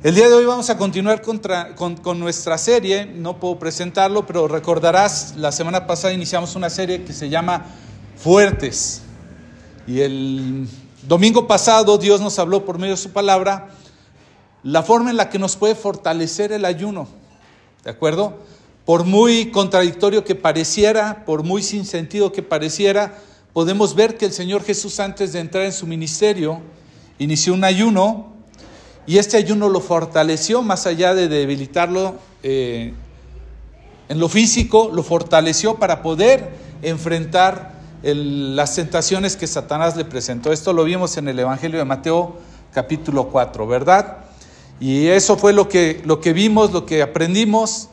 [0.00, 4.46] El día de hoy vamos a continuar con, con nuestra serie, no puedo presentarlo, pero
[4.46, 7.66] recordarás, la semana pasada iniciamos una serie que se llama
[8.16, 9.02] Fuertes.
[9.88, 10.68] Y el
[11.02, 13.70] domingo pasado Dios nos habló por medio de su palabra
[14.62, 17.08] la forma en la que nos puede fortalecer el ayuno,
[17.82, 18.38] ¿de acuerdo?
[18.84, 23.18] Por muy contradictorio que pareciera, por muy sin sentido que pareciera,
[23.52, 26.60] podemos ver que el Señor Jesús antes de entrar en su ministerio
[27.18, 28.37] inició un ayuno
[29.08, 32.92] y este ayuno lo fortaleció, más allá de debilitarlo eh,
[34.10, 36.50] en lo físico, lo fortaleció para poder
[36.82, 40.52] enfrentar las tentaciones que Satanás le presentó.
[40.52, 42.36] Esto lo vimos en el Evangelio de Mateo
[42.74, 44.18] capítulo 4, ¿verdad?
[44.78, 47.88] Y eso fue lo que, lo que vimos, lo que aprendimos.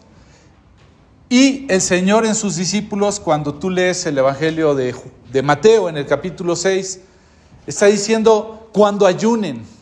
[1.30, 4.94] Y el Señor en sus discípulos, cuando tú lees el Evangelio de,
[5.32, 7.00] de Mateo en el capítulo 6,
[7.68, 9.75] está diciendo, cuando ayunen,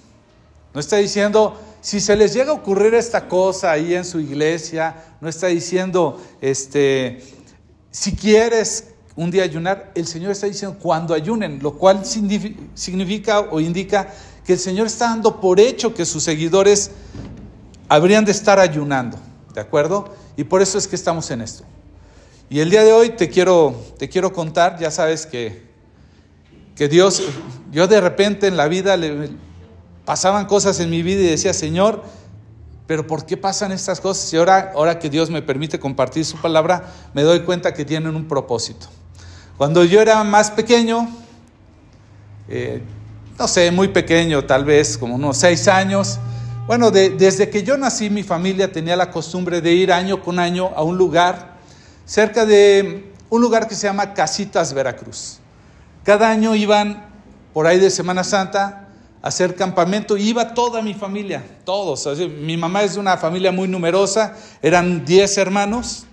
[0.73, 4.95] no está diciendo, si se les llega a ocurrir esta cosa ahí en su iglesia,
[5.21, 7.21] no está diciendo, este,
[7.91, 8.85] si quieres
[9.15, 14.11] un día ayunar, el Señor está diciendo cuando ayunen, lo cual signifi- significa o indica
[14.45, 16.91] que el Señor está dando por hecho que sus seguidores
[17.87, 19.17] habrían de estar ayunando,
[19.53, 20.15] ¿de acuerdo?
[20.35, 21.63] Y por eso es que estamos en esto.
[22.49, 25.63] Y el día de hoy te quiero, te quiero contar, ya sabes que,
[26.75, 27.21] que Dios,
[27.71, 29.29] yo de repente en la vida le,
[30.05, 32.03] pasaban cosas en mi vida y decía, Señor,
[32.87, 34.31] pero ¿por qué pasan estas cosas?
[34.33, 38.15] Y ahora, ahora que Dios me permite compartir su palabra, me doy cuenta que tienen
[38.15, 38.87] un propósito.
[39.57, 41.07] Cuando yo era más pequeño,
[42.49, 42.81] eh,
[43.39, 46.19] no sé, muy pequeño, tal vez como unos seis años,
[46.67, 50.39] bueno, de- desde que yo nací, mi familia tenía la costumbre de ir año con
[50.39, 51.53] año a un lugar
[52.05, 55.39] cerca de un lugar que se llama Casitas Veracruz.
[56.03, 57.05] Cada año iban
[57.53, 58.82] por ahí de Semana Santa
[59.23, 62.05] hacer campamento iba toda mi familia, todos.
[62.41, 66.03] Mi mamá es de una familia muy numerosa, eran 10 hermanos,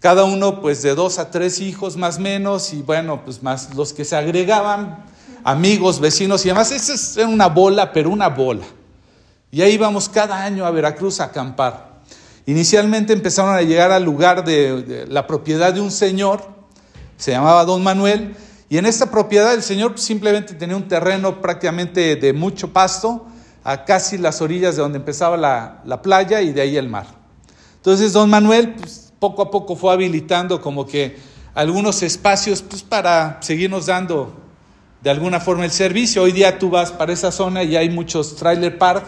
[0.00, 3.92] cada uno pues de dos a tres hijos más menos y bueno, pues más los
[3.92, 5.04] que se agregaban,
[5.44, 6.72] amigos, vecinos y demás.
[6.72, 8.64] Esa es una bola, pero una bola.
[9.50, 12.00] Y ahí íbamos cada año a Veracruz a acampar.
[12.46, 16.42] Inicialmente empezaron a llegar al lugar de la propiedad de un señor,
[17.18, 18.34] se llamaba Don Manuel,
[18.72, 23.26] y en esta propiedad el señor simplemente tenía un terreno prácticamente de mucho pasto,
[23.64, 27.04] a casi las orillas de donde empezaba la, la playa y de ahí el mar.
[27.76, 31.18] Entonces Don Manuel pues, poco a poco fue habilitando como que
[31.52, 34.32] algunos espacios pues, para seguirnos dando
[35.02, 36.22] de alguna forma el servicio.
[36.22, 39.04] Hoy día tú vas para esa zona y hay muchos trailer park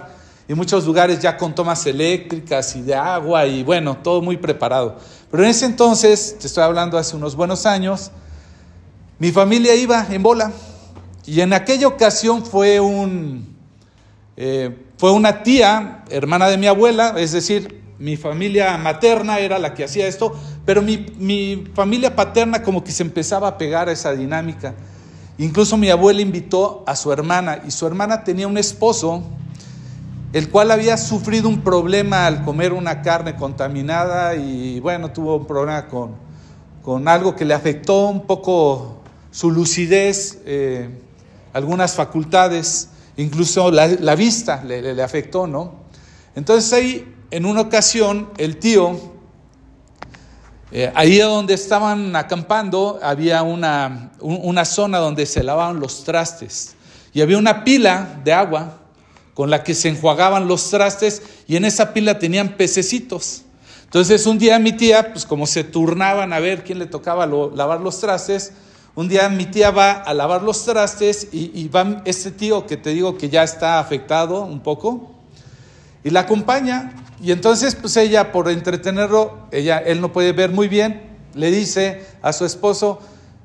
[0.47, 4.99] y muchos lugares ya con tomas eléctricas y de agua y bueno, todo muy preparado.
[5.31, 8.11] Pero en ese entonces, te estoy hablando hace unos buenos años,
[9.19, 10.53] mi familia iba en bola
[11.27, 13.55] y en aquella ocasión fue un
[14.37, 19.75] eh, fue una tía, hermana de mi abuela, es decir, mi familia materna era la
[19.75, 23.93] que hacía esto, pero mi, mi familia paterna como que se empezaba a pegar a
[23.93, 24.75] esa dinámica.
[25.39, 29.23] Incluso mi abuela invitó a su hermana y su hermana tenía un esposo
[30.33, 35.47] el cual había sufrido un problema al comer una carne contaminada y bueno, tuvo un
[35.47, 36.17] problema con,
[36.83, 39.04] con algo que le afectó un poco
[39.35, 40.89] su lucidez, eh,
[41.53, 45.75] algunas facultades, incluso la, vista le, afectó, ¿no?
[46.37, 48.97] Entonces ahí, en una ocasión, el tío,
[50.71, 56.77] eh, ahí donde estaban acampando, había una, un- una zona donde se lavaban los trastes
[57.13, 58.79] y había una pila de agua
[59.35, 63.43] con la que se enjuagaban los trastes y en esa pila tenían pececitos.
[63.83, 67.81] Entonces un día mi tía, pues como se turnaban a ver quién le tocaba lavar
[67.81, 68.53] los trastes,
[68.97, 72.91] un día mi tía va a lavar los trastes y, va este tío que te
[72.91, 75.11] digo que ya está afectado un poco
[76.05, 80.69] y la acompaña y entonces pues ella por entretenerlo, ella, él no puede ver muy
[80.69, 81.03] bien,
[81.35, 83.01] le dice a su esposo,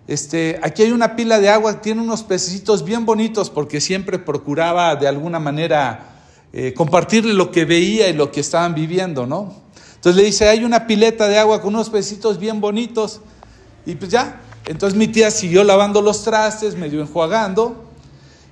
[0.08, 4.96] este, aquí hay una pila de agua, tiene unos pececitos bien bonitos porque siempre procuraba
[4.96, 6.18] de alguna manera
[6.52, 9.54] eh, compartirle lo que veía y lo que estaban viviendo, ¿no?
[9.96, 13.22] Entonces le dice, hay una pileta de agua con unos pececitos bien bonitos
[13.86, 17.86] y pues ya, entonces mi tía siguió lavando los trastes, medio enjuagando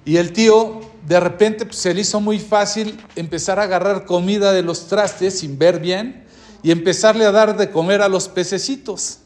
[0.03, 4.51] y el tío de repente pues, se le hizo muy fácil empezar a agarrar comida
[4.51, 6.25] de los trastes sin ver bien
[6.63, 9.19] y empezarle a dar de comer a los pececitos.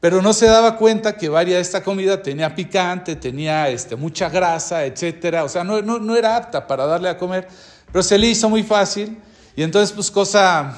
[0.00, 4.84] Pero no se daba cuenta que varia esta comida tenía picante, tenía este, mucha grasa,
[4.84, 5.44] etcétera.
[5.44, 7.48] O sea, no, era apta para darle a comer,
[7.90, 9.18] pero se le hizo muy fácil.
[9.56, 10.76] Y entonces, pues, cosa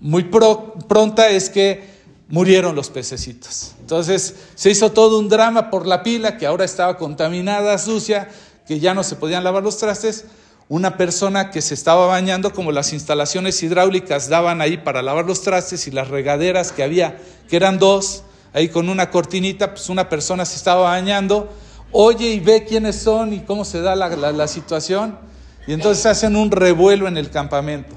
[0.00, 1.97] muy pro- pronta es que
[2.28, 3.72] murieron los pececitos.
[3.80, 8.28] Entonces, se hizo todo un drama por la pila que ahora estaba contaminada, sucia,
[8.66, 10.26] que ya no se podían lavar los trastes.
[10.70, 15.40] una persona que se estaba bañando, como las instalaciones hidráulicas daban ahí para lavar los
[15.40, 17.16] trastes y las regaderas que había,
[17.48, 18.22] que eran dos,
[18.52, 21.48] ahí con una cortinita, pues una persona se estaba bañando,
[21.90, 25.18] oye y ve quiénes son y cómo se da la, situación,
[25.66, 27.94] y entonces hacen un revuelo en el campamento.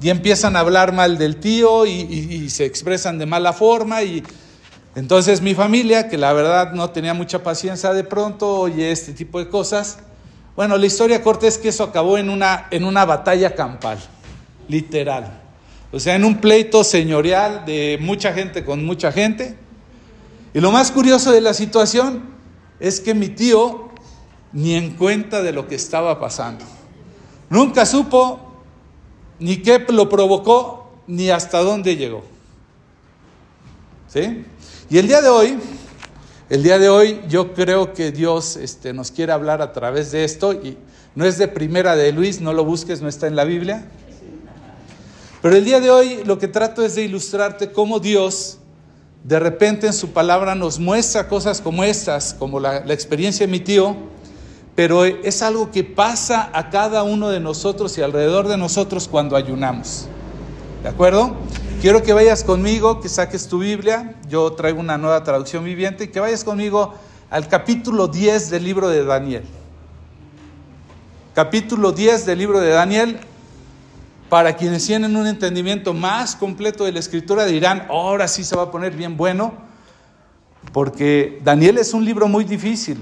[0.00, 4.22] Y empiezan a hablar mal del tío y, se expresan de mala forma y
[4.94, 9.38] entonces mi familia, que la verdad no tenía mucha paciencia de pronto, oye este tipo
[9.38, 9.98] de cosas,
[10.54, 13.98] bueno, la historia corta es que eso acabó en una, en una batalla campal,
[14.68, 15.42] literal.
[15.92, 19.56] O sea, en un pleito señorial de mucha gente con mucha gente.
[20.54, 22.22] Y lo más curioso de la situación
[22.80, 23.90] es que mi tío
[24.52, 26.64] ni en cuenta de lo que estaba pasando.
[27.50, 28.45] Nunca supo
[29.38, 32.24] ni qué lo provocó ni hasta dónde llegó.
[34.08, 34.44] ¿Sí?
[34.88, 35.58] Y el día de hoy
[36.48, 40.22] el día de hoy yo creo que Dios este, nos quiere hablar a través de
[40.22, 40.78] esto y
[41.16, 43.84] no es de primera de Luis, no lo busques, no está en la Biblia.
[45.42, 48.58] Pero el día de hoy lo que trato es de ilustrarte cómo Dios
[49.24, 53.50] de repente en su palabra nos muestra cosas como estas, como la, la experiencia de
[53.50, 53.96] mi tío,
[54.76, 59.34] pero es algo que pasa a cada uno de nosotros y alrededor de nosotros cuando
[59.34, 60.06] ayunamos.
[60.82, 61.34] ¿De acuerdo?
[61.80, 66.20] Quiero que vayas conmigo, que saques tu Biblia, yo traigo una nueva traducción viviente, que
[66.20, 66.94] vayas conmigo
[67.30, 69.44] al capítulo 10 del libro de Daniel.
[71.34, 73.18] Capítulo 10 del libro de Daniel,
[74.28, 78.64] para quienes tienen un entendimiento más completo de la escritura dirán, ahora sí se va
[78.64, 79.54] a poner bien bueno,
[80.72, 82.98] porque Daniel es un libro muy difícil.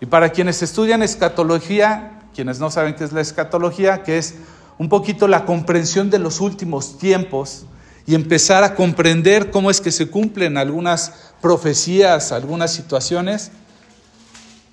[0.00, 4.34] Y para quienes estudian escatología, quienes no saben qué es la escatología, que es
[4.78, 7.66] un poquito la comprensión de los últimos tiempos,
[8.06, 13.50] y empezar a comprender cómo es que se cumplen algunas profecías, algunas situaciones.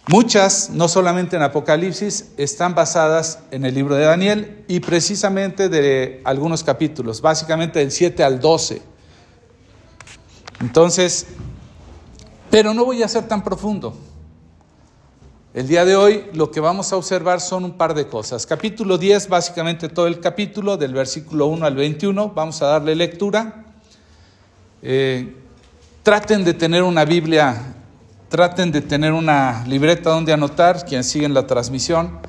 [0.08, 6.22] Muchas, no solamente en Apocalipsis, están basadas en el libro de Daniel y precisamente de
[6.26, 8.82] algunos capítulos, básicamente del 7 al 12.
[10.60, 11.28] Entonces,
[12.50, 13.96] pero no voy a ser tan profundo.
[15.53, 18.45] El día de hoy lo que vamos a observar son un par de cosas.
[18.45, 23.65] Capítulo 10, básicamente todo el capítulo, del versículo 1 al 21, vamos a darle lectura.
[24.81, 25.36] Eh,
[26.03, 27.75] traten de tener una Biblia,
[28.30, 32.19] traten de tener una libreta donde anotar, quienes siguen la transmisión.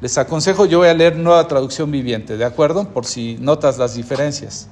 [0.00, 2.88] Les aconsejo, yo voy a leer nueva traducción viviente, ¿de acuerdo?
[2.88, 4.68] Por si notas las diferencias.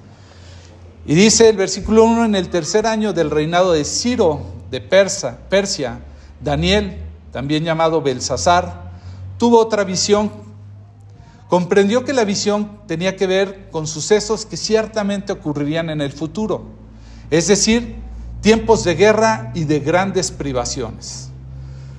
[1.04, 5.40] Y dice el versículo 1, en el tercer año del reinado de Ciro de Persa,
[5.50, 6.00] Persia,
[6.40, 8.90] Daniel, también llamado Belsasar,
[9.38, 10.30] tuvo otra visión.
[11.48, 16.66] Comprendió que la visión tenía que ver con sucesos que ciertamente ocurrirían en el futuro,
[17.30, 17.96] es decir,
[18.40, 21.30] tiempos de guerra y de grandes privaciones.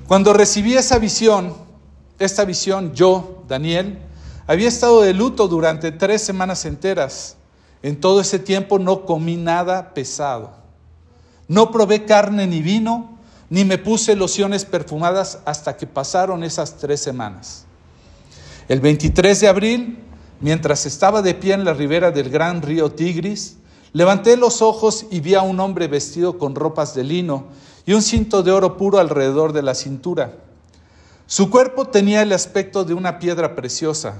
[0.07, 1.53] Cuando recibí esa visión,
[2.17, 3.99] esta visión, yo, Daniel,
[4.47, 7.37] había estado de luto durante tres semanas enteras.
[7.83, 10.51] En todo ese tiempo no comí nada pesado.
[11.47, 13.18] No probé carne ni vino,
[13.49, 17.65] ni me puse lociones perfumadas hasta que pasaron esas tres semanas.
[18.67, 19.99] El 23 de abril,
[20.39, 23.57] mientras estaba de pie en la ribera del gran río Tigris,
[23.93, 27.47] levanté los ojos y vi a un hombre vestido con ropas de lino
[27.85, 30.33] y un cinto de oro puro alrededor de la cintura.
[31.25, 34.15] Su cuerpo tenía el aspecto de una piedra preciosa.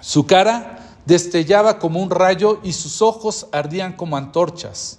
[0.00, 4.98] Su cara destellaba como un rayo y sus ojos ardían como antorchas.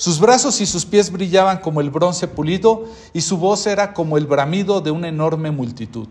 [0.00, 4.16] Sus brazos y sus pies brillaban como el bronce pulido y su voz era como
[4.16, 6.08] el bramido de una enorme multitud.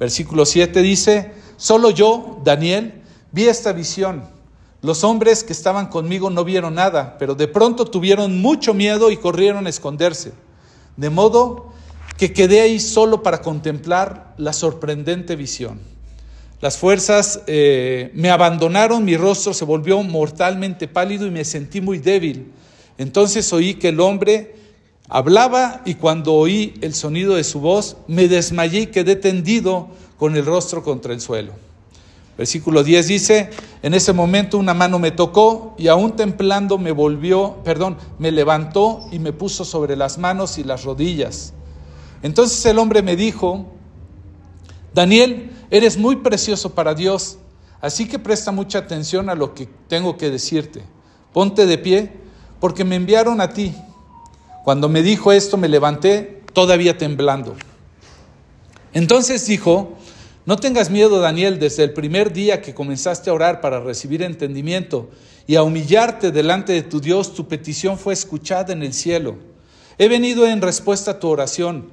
[0.00, 4.24] Versículo 7 dice, solo yo, Daniel, vi esta visión.
[4.80, 9.18] Los hombres que estaban conmigo no vieron nada, pero de pronto tuvieron mucho miedo y
[9.18, 10.32] corrieron a esconderse.
[10.96, 11.72] De modo
[12.16, 15.80] que quedé ahí solo para contemplar la sorprendente visión.
[16.62, 21.98] Las fuerzas eh, me abandonaron, mi rostro se volvió mortalmente pálido y me sentí muy
[21.98, 22.54] débil.
[22.98, 24.56] Entonces oí que el hombre
[25.08, 29.88] hablaba y cuando oí el sonido de su voz, me desmayé y quedé tendido
[30.18, 31.52] con el rostro contra el suelo.
[32.38, 33.50] Versículo 10 dice,
[33.82, 39.08] en ese momento una mano me tocó y aún templando me volvió, perdón, me levantó
[39.10, 41.54] y me puso sobre las manos y las rodillas.
[42.22, 43.66] Entonces el hombre me dijo,
[44.92, 47.38] Daniel, eres muy precioso para Dios,
[47.80, 50.82] así que presta mucha atención a lo que tengo que decirte.
[51.32, 52.25] Ponte de pie
[52.60, 53.74] porque me enviaron a ti.
[54.64, 57.54] Cuando me dijo esto, me levanté todavía temblando.
[58.92, 59.96] Entonces dijo,
[60.46, 65.10] no tengas miedo, Daniel, desde el primer día que comenzaste a orar para recibir entendimiento
[65.46, 69.36] y a humillarte delante de tu Dios, tu petición fue escuchada en el cielo.
[69.98, 71.88] He venido en respuesta a tu oración,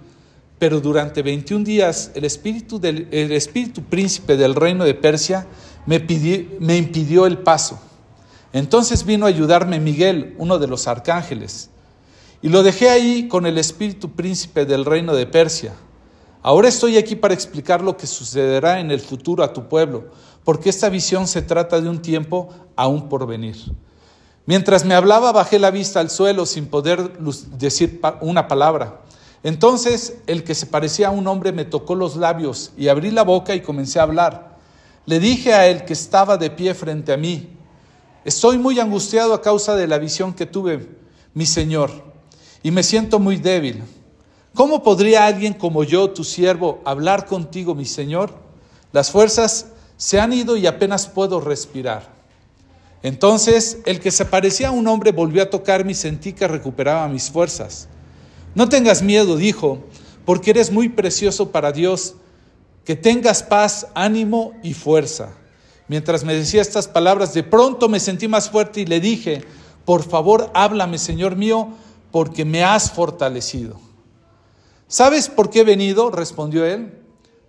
[0.59, 5.45] pero durante 21 días el espíritu, del, el espíritu príncipe del reino de Persia
[5.85, 7.81] me impidió el paso.
[8.53, 11.71] Entonces vino a ayudarme Miguel, uno de los arcángeles,
[12.41, 15.73] y lo dejé ahí con el espíritu príncipe del reino de Persia.
[16.43, 20.05] Ahora estoy aquí para explicar lo que sucederá en el futuro a tu pueblo,
[20.43, 23.55] porque esta visión se trata de un tiempo aún por venir.
[24.45, 27.17] Mientras me hablaba, bajé la vista al suelo sin poder
[27.57, 29.01] decir una palabra.
[29.41, 33.23] Entonces el que se parecía a un hombre me tocó los labios y abrí la
[33.23, 34.57] boca y comencé a hablar.
[35.05, 37.49] Le dije a él que estaba de pie frente a mí,
[38.25, 40.87] estoy muy angustiado a causa de la visión que tuve,
[41.33, 41.91] mi Señor,
[42.61, 43.83] y me siento muy débil.
[44.53, 48.33] ¿Cómo podría alguien como yo, tu siervo, hablar contigo, mi Señor?
[48.91, 52.13] Las fuerzas se han ido y apenas puedo respirar.
[53.01, 57.07] Entonces el que se parecía a un hombre volvió a tocarme y sentí que recuperaba
[57.09, 57.89] mis fuerzas.
[58.55, 59.83] No tengas miedo, dijo,
[60.25, 62.15] porque eres muy precioso para Dios.
[62.85, 65.29] Que tengas paz, ánimo y fuerza.
[65.93, 69.43] Mientras me decía estas palabras, de pronto me sentí más fuerte y le dije,
[69.85, 71.67] por favor, háblame, Señor mío,
[72.09, 73.79] porque me has fortalecido.
[74.87, 76.09] ¿Sabes por qué he venido?
[76.09, 76.97] respondió él.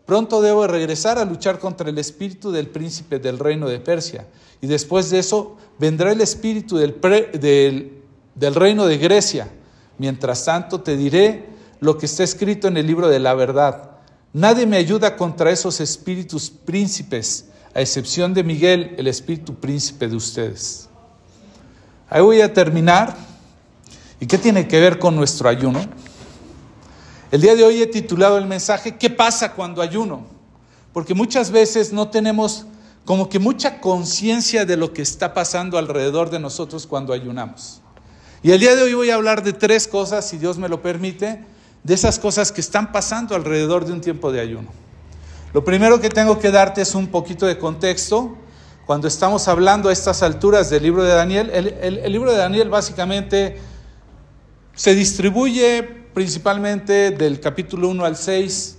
[0.05, 4.27] Pronto debo regresar a luchar contra el espíritu del príncipe del reino de Persia.
[4.61, 7.01] Y después de eso vendrá el espíritu del,
[7.41, 9.49] del, reino de Grecia.
[9.97, 11.47] Mientras tanto te diré
[11.81, 13.93] lo que está escrito en el libro de la verdad.
[14.35, 20.15] Nadie me ayuda contra esos espíritus príncipes, a excepción de Miguel, el espíritu príncipe de
[20.15, 20.89] ustedes.
[22.09, 23.17] Ahí voy a terminar.
[24.21, 25.81] ¿Y qué tiene que ver con nuestro ayuno?
[27.33, 30.25] El día de hoy he titulado el mensaje ¿Qué pasa cuando ayuno?
[30.93, 32.67] Porque muchas veces no tenemos
[33.05, 37.83] como que mucha conciencia de lo que está pasando alrededor de nosotros cuando ayunamos.
[38.43, 40.81] Y el día de hoy voy a hablar de tres cosas, si Dios me lo
[40.81, 41.45] permite,
[41.83, 44.84] de esas cosas que están pasando alrededor de un tiempo de ayuno.
[45.55, 48.37] Lo primero que tengo que darte es un poquito de contexto.
[48.87, 51.49] Cuando estamos hablando a estas alturas del libro de Daniel,
[51.81, 53.59] el, libro de Daniel básicamente
[54.75, 58.79] se distribuye principalmente del capítulo 1 al 6,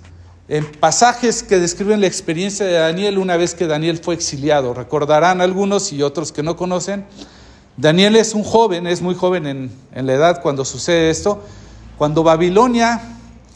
[0.50, 4.74] en pasajes que describen la experiencia de Daniel una vez que Daniel fue exiliado.
[4.74, 7.06] Recordarán algunos y otros que no conocen.
[7.78, 11.42] Daniel es un joven, es muy joven en, la edad cuando sucede esto.
[11.98, 13.02] Cuando Babilonia,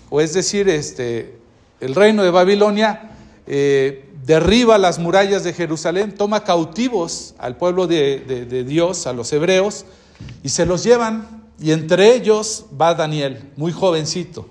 [0.09, 1.37] o es decir, este,
[1.81, 3.08] el reino de Babilonia,
[3.49, 9.85] eh, derriba las murallas de Jerusalén, toma cautivos al pueblo de Dios, a los hebreos,
[10.43, 14.47] y se los llevan y entre ellos va Daniel, muy jovencito.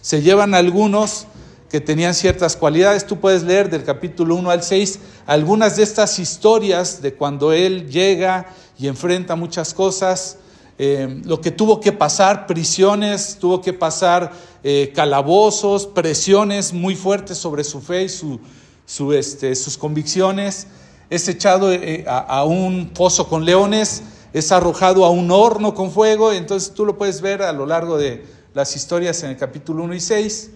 [0.00, 1.26] Se llevan algunos
[1.70, 3.06] que tenían ciertas cualidades.
[3.06, 7.88] Tú puedes leer del capítulo 1 al 6 algunas de estas historias de cuando él
[7.88, 8.46] llega
[8.78, 10.38] y enfrenta muchas cosas,
[10.78, 14.32] eh, lo que tuvo que pasar, prisiones, tuvo que pasar
[14.62, 20.68] eh, calabozos, presiones muy fuertes sobre su fe y este, sus convicciones.
[21.10, 26.32] Es echado eh, a un pozo con leones es arrojado a un horno con fuego,
[26.32, 29.94] entonces tú lo puedes ver a lo largo de las historias en el capítulo 1
[29.94, 30.50] y 6.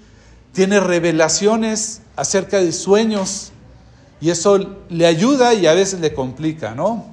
[0.52, 3.52] Tiene revelaciones acerca de sueños
[4.20, 7.11] y eso le ayuda y a veces le complica, ¿no?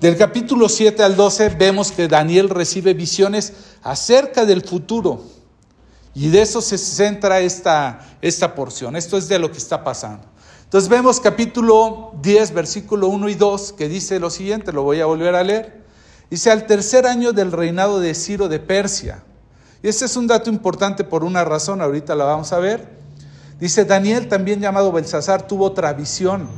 [0.00, 3.52] Del capítulo 7 al 12 vemos que Daniel recibe visiones
[3.82, 5.24] acerca del futuro
[6.14, 8.94] y de eso se centra esta, esta porción.
[8.94, 10.24] Esto es de lo que está pasando.
[10.62, 15.06] Entonces vemos capítulo 10, versículo 1 y 2, que dice lo siguiente, lo voy a
[15.06, 15.82] volver a leer.
[16.30, 19.24] Dice, al tercer año del reinado de Ciro de Persia.
[19.82, 22.88] Y este es un dato importante por una razón, ahorita la vamos a ver.
[23.58, 26.48] Dice, Daniel, también llamado Belsasar, tuvo otra visión.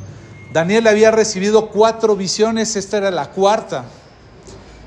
[0.53, 3.85] Daniel había recibido cuatro visiones, esta era la cuarta.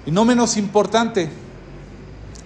[0.05, 1.29] Y no menos importante.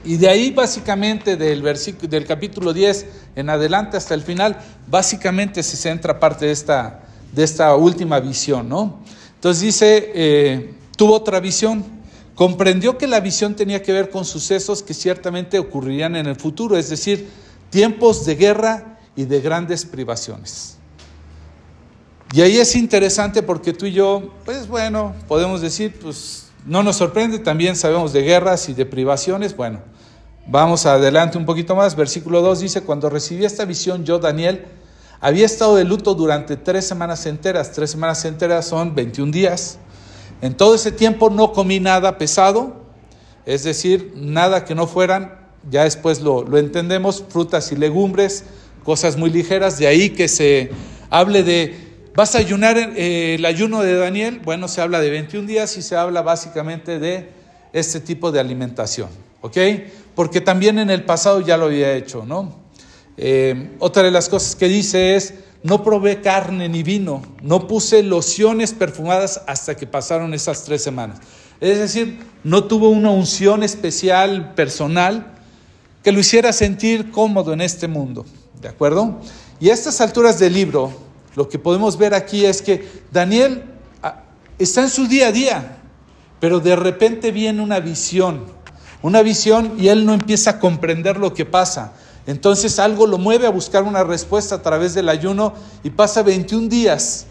[0.05, 3.05] Y de ahí básicamente del, del capítulo 10
[3.35, 4.57] en adelante hasta el final,
[4.87, 7.01] básicamente se centra parte de esta,
[7.33, 8.99] de esta última visión, ¿no?
[9.35, 11.83] Entonces dice, eh, tuvo otra visión,
[12.35, 16.77] comprendió que la visión tenía que ver con sucesos que ciertamente ocurrirían en el futuro,
[16.77, 17.27] es decir,
[17.69, 20.77] tiempos de guerra y de grandes privaciones.
[22.33, 26.97] Y ahí es interesante porque tú y yo, pues bueno, podemos decir, pues no nos
[26.97, 29.55] sorprende, también sabemos de guerras y de privaciones.
[29.55, 29.79] Bueno,
[30.45, 31.95] vamos adelante un poquito más.
[31.95, 34.65] Versículo 2 dice, cuando recibí esta visión, yo, Daniel,
[35.21, 37.71] había estado de luto durante tres semanas enteras.
[37.71, 39.79] Tres semanas enteras son 21 días.
[40.41, 42.75] En todo ese tiempo no comí nada pesado,
[43.45, 48.43] es decir, nada que no fueran, ya después lo, entendemos, frutas y legumbres,
[48.83, 50.69] cosas muy ligeras, de ahí que se
[51.09, 51.86] hable de,
[52.17, 54.41] ¿vas a ayunar eh, el ayuno de Daniel?
[54.43, 57.29] Bueno, se habla de 21 días y se habla básicamente de
[57.73, 59.09] este tipo de alimentación,
[59.41, 59.55] ¿ok?
[60.15, 62.55] Porque también en el pasado ya lo había hecho, ¿no?
[63.17, 68.01] Eh, otra de las cosas que dice es, no probé carne ni vino, no puse
[68.01, 71.19] lociones perfumadas hasta que pasaron esas tres semanas.
[71.61, 75.35] Es decir, no tuvo una unción especial, personal,
[76.03, 78.25] que lo hiciera sentir cómodo en este mundo.
[78.59, 79.19] ¿De acuerdo?
[79.59, 81.06] Y a estas alturas del libro,
[81.37, 83.63] lo que podemos ver aquí es que Daniel
[84.01, 84.23] ah,
[84.57, 85.77] está en su día a día,
[86.39, 88.45] pero de repente viene una visión,
[89.03, 91.93] una visión y él no empieza a comprender lo que pasa.
[92.25, 95.53] Entonces algo lo mueve a buscar una respuesta a través del ayuno
[95.83, 97.27] y pasa 21 días.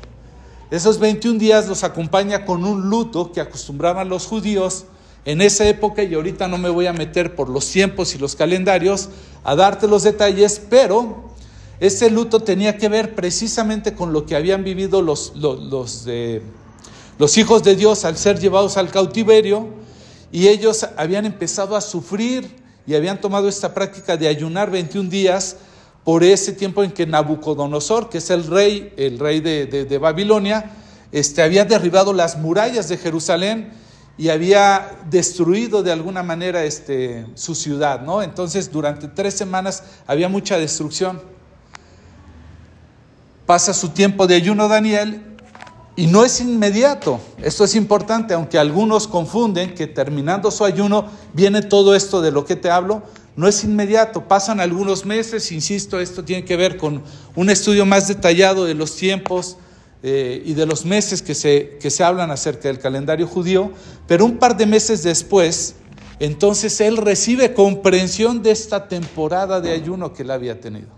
[0.70, 4.84] Esos 21 días los acompaña con un luto que acostumbraban los judíos
[5.24, 8.36] en esa época y ahorita no me voy a meter por los tiempos y los
[8.36, 9.08] calendarios
[9.42, 11.34] a darte los detalles, pero
[11.80, 16.06] ese luto tenía que ver precisamente con lo que habían vivido los, los,
[17.18, 19.68] los hijos de Dios al ser llevados al cautiverio
[20.32, 22.56] y ellos habían empezado a sufrir
[22.86, 25.56] y habían tomado esta práctica de ayunar 21 días
[26.04, 30.70] por ese tiempo en que Nabucodonosor, que es el rey, el rey de, Babilonia,
[31.10, 33.70] este, había derribado las murallas de Jerusalén
[34.16, 38.22] y había destruido de alguna manera este, su ciudad, ¿no?
[38.22, 41.35] Entonces, durante tres semanas había mucha destrucción.
[43.46, 45.22] Pasa su tiempo de ayuno Daniel
[45.94, 51.62] y no es inmediato, esto es importante, aunque algunos confunden que terminando su ayuno viene
[51.62, 53.02] todo esto de lo que te hablo,
[53.36, 57.02] no es inmediato, pasan algunos meses, insisto, esto tiene que ver con
[57.36, 59.58] un estudio más detallado de los tiempos
[60.02, 63.70] eh, y de los meses que se, que se hablan acerca del calendario judío,
[64.08, 65.76] pero un par de meses después,
[66.18, 70.95] entonces él recibe comprensión de esta temporada de ayuno que él había tenido.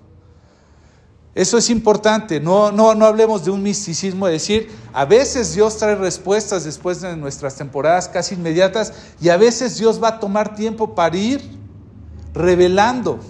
[1.38, 5.76] Eso es importante, no, no, no hablemos de un misticismo, de decir, a veces Dios
[5.76, 10.57] trae respuestas después de nuestras temporadas casi inmediatas y a veces Dios va a tomar
[10.57, 11.40] tiempo para ir
[12.35, 13.21] revelando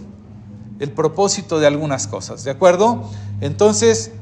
[0.79, 3.11] el propósito de algunas cosas, ¿de acuerdo?
[3.43, 4.13] Entonces,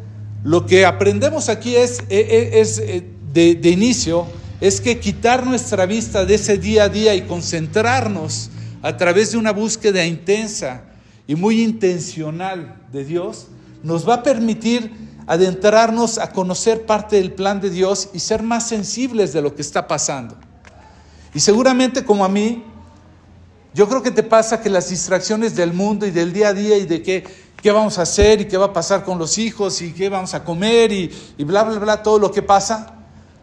[0.43, 4.27] lo que aprendemos aquí es, e, e, es, eh, de, de inicio,
[4.61, 8.51] es que quitar nuestra vista de ese día a día y concentrarnos
[8.83, 10.83] a través de una búsqueda intensa
[11.29, 13.47] y muy intencional de Dios,
[13.87, 14.91] nos va a permitir
[15.29, 19.63] adentrarnos a conocer parte del plan de Dios y ser más sensibles de lo que
[19.63, 20.37] está pasando.
[21.33, 22.65] Y seguramente como a mí,
[23.75, 26.77] yo creo que te pasa que las distracciones del mundo y del día a día
[26.79, 27.23] y de qué,
[27.63, 30.35] qué vamos a hacer y qué va a pasar con los hijos y qué vamos
[30.35, 32.93] a comer y, y bla, bla, bla, todo lo que pasa,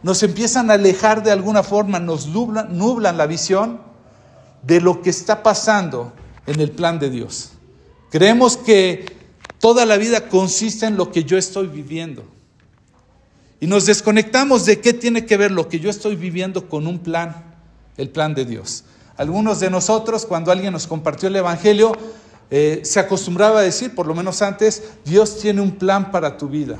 [0.01, 3.79] nos empiezan a alejar de alguna forma, nos nublan, nublan la visión
[4.61, 6.11] de lo que está pasando
[6.47, 7.51] en el plan de Dios.
[8.09, 9.22] Creemos que
[9.63, 12.25] Toda la vida consiste en lo que yo estoy viviendo.
[13.61, 16.99] Y nos desconectamos de qué tiene que ver lo que yo estoy viviendo con un
[16.99, 17.55] plan,
[17.95, 18.83] el plan de Dios.
[19.15, 21.93] Algunos de nosotros, cuando alguien nos compartió el Evangelio,
[22.51, 26.49] eh, se acostumbraba a decir, por lo menos antes, Dios tiene un plan para tu
[26.49, 26.77] vida.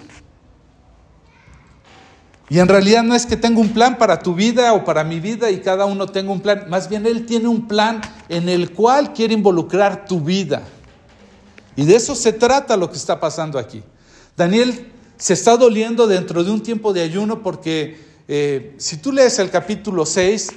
[2.50, 5.22] Y en realidad no es que tenga un plan para tu vida o para mi
[5.22, 8.72] vida y cada uno tenga un plan, más bien Él tiene un plan en el
[8.72, 10.64] cual quiere involucrar tu vida.
[11.76, 13.84] Y de eso se trata lo que está pasando aquí.
[14.38, 19.40] Daniel se está doliendo dentro de un tiempo de ayuno porque eh, si tú lees
[19.40, 20.50] el capítulo 6,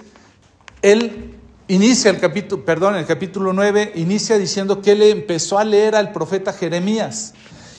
[0.83, 1.35] él
[1.69, 6.13] inicia el capítulo, perdón, el capítulo 9, inicia diciendo que él empezó a leer al
[6.13, 7.35] profeta Jeremías.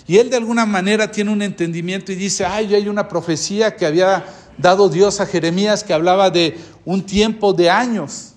[0.08, 3.86] Y él de alguna manera tiene un entendimiento y dice, ay, hay una profecía que
[3.86, 4.26] había
[4.58, 8.34] dado Dios a Jeremías que hablaba de un tiempo de años.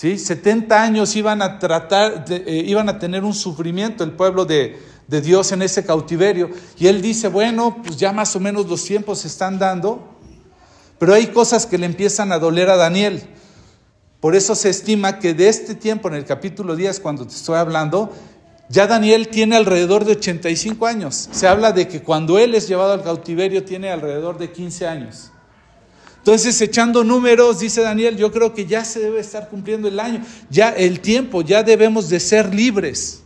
[0.00, 5.20] 70 años iban a tratar, eh, iban a tener un sufrimiento el pueblo de, de
[5.20, 6.50] Dios en ese cautiverio.
[6.78, 10.16] Y él dice, bueno, pues ya más o menos los tiempos se están dando,
[10.98, 13.22] pero hay cosas que le empiezan a doler a Daniel.
[14.20, 17.56] Por eso se estima que de este tiempo, en el capítulo 10, cuando te estoy
[17.56, 18.12] hablando,
[18.68, 21.28] ya Daniel tiene alrededor de 85 años.
[21.32, 25.32] Se habla de que cuando él es llevado al cautiverio tiene alrededor de 15 años.
[26.20, 30.22] Entonces, echando números, dice Daniel, yo creo que ya se debe estar cumpliendo el año,
[30.50, 33.22] ya el tiempo, ya debemos de ser libres.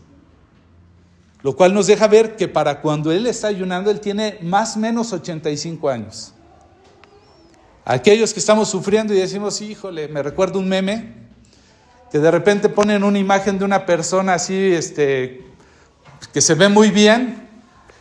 [1.43, 4.79] Lo cual nos deja ver que para cuando él está ayunando, él tiene más o
[4.79, 6.33] menos 85 años.
[7.85, 11.15] Aquellos que estamos sufriendo y decimos, híjole, me recuerdo un meme,
[12.13, 15.45] que de repente ponen una imagen de una persona así, este,
[16.33, 17.49] que se ve muy bien,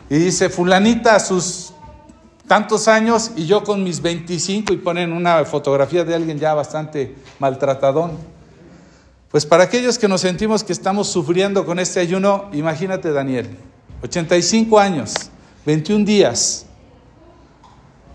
[0.07, 1.73] y dice, fulanita a sus
[2.47, 7.15] tantos años y yo con mis 25 y ponen una fotografía de alguien ya bastante
[7.39, 8.11] maltratadón.
[9.31, 13.57] Pues para aquellos que nos sentimos que estamos sufriendo con este ayuno, imagínate Daniel,
[14.03, 15.13] 85 años,
[15.65, 16.65] 21 días.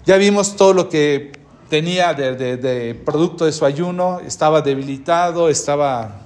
[0.06, 1.32] Ya vimos todo lo que
[1.68, 6.22] tenía de, producto de su ayuno, estaba debilitado, estaba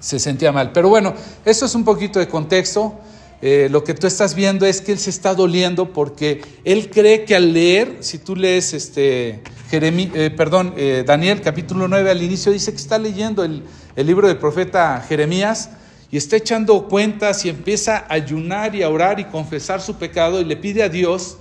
[0.00, 0.70] se sentía mal.
[0.72, 2.94] Pero bueno, eso es un poquito de contexto.
[3.40, 7.24] Eh, lo que tú estás viendo es que él se está doliendo porque él cree
[7.24, 12.50] que al leer, si tú lees este, eh, perdón, eh, Daniel capítulo 9 al inicio
[12.50, 13.62] dice que está leyendo el,
[13.94, 15.70] el libro del profeta Jeremías
[16.10, 20.40] y está echando cuentas y empieza a ayunar y a orar y confesar su pecado
[20.40, 21.36] y le pide a Dios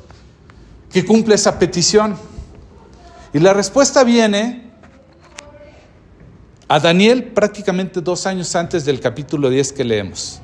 [0.91, 2.15] que cumpla esa petición.
[3.33, 4.69] Y la respuesta viene
[6.67, 10.41] a Daniel prácticamente dos años antes del capítulo 10 que leemos.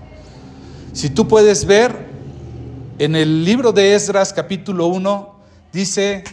[0.93, 2.06] Si tú puedes ver,
[2.99, 5.39] en el libro de Esdras capítulo 1
[5.73, 6.23] dice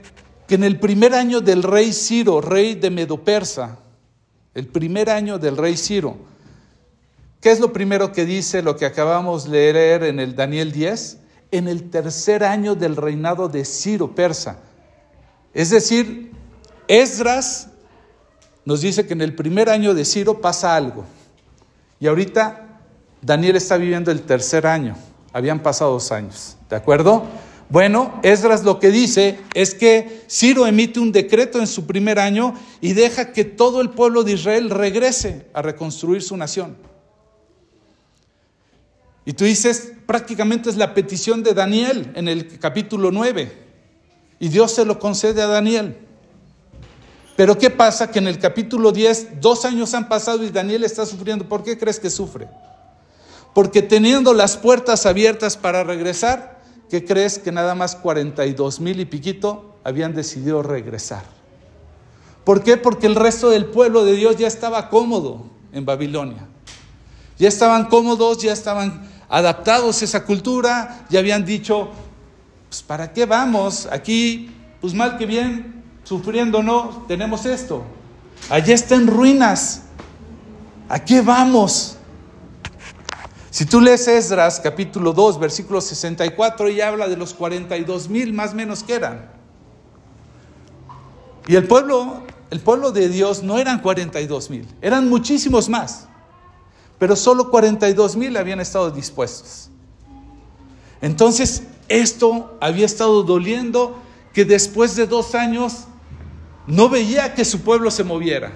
[0.47, 3.79] que en el primer año del rey Ciro, rey de Medo-Persa,
[4.55, 6.19] el primer año del rey Ciro,
[7.41, 11.17] ¿qué es lo primero que dice lo que acabamos de leer en el Daniel 10?
[11.53, 14.59] En el tercer año del reinado de Ciro Persa.
[15.55, 16.33] Es decir,
[16.87, 17.69] Esdras
[18.67, 21.07] nos dice que en el primer año de Ciro pasa algo.
[21.99, 22.70] Y ahorita
[23.23, 24.97] Daniel está viviendo el tercer año,
[25.33, 27.25] habían pasado dos años, ¿de acuerdo?
[27.71, 32.55] Bueno, Esdras lo que dice es que Ciro emite un decreto en su primer año
[32.81, 36.77] y deja que todo el pueblo de Israel regrese a reconstruir su nación.
[39.25, 43.53] Y tú dices, prácticamente es la petición de Daniel en el capítulo 9.
[44.41, 45.97] Y Dios se lo concede a Daniel.
[47.37, 48.11] Pero ¿qué pasa?
[48.11, 51.49] Que en el capítulo 10, dos años han pasado y Daniel está sufriendo.
[51.49, 52.49] ¿Por qué crees que sufre?
[53.55, 59.05] Porque teniendo las puertas abiertas para regresar, ¿qué crees que nada más 42 mil y
[59.05, 61.25] piquito habían decidido regresar?
[62.45, 62.77] ¿Por qué?
[62.77, 66.47] Porque el resto del pueblo de Dios ya estaba cómodo en Babilonia.
[67.39, 71.89] Ya estaban cómodos, ya estaban adaptados a esa cultura, ya habían dicho,
[72.69, 73.89] pues ¿para qué vamos?
[73.91, 77.85] Aquí, pues mal que bien, sufriendo no, tenemos esto.
[78.49, 79.83] Allá está en ruinas.
[80.89, 81.97] ¿A qué vamos?
[83.51, 88.55] Si tú lees Esdras capítulo 2, versículo 64, y habla de los 42 mil más
[88.55, 89.29] menos que eran.
[91.49, 96.07] Y el pueblo, el pueblo de Dios no eran 42 mil, eran muchísimos más.
[96.99, 99.71] Pero solo 42 mil habían estado dispuestos.
[101.01, 104.01] Entonces, esto había estado doliendo
[104.33, 105.87] que después de dos años
[106.69, 108.53] no veía que su pueblo se moviera.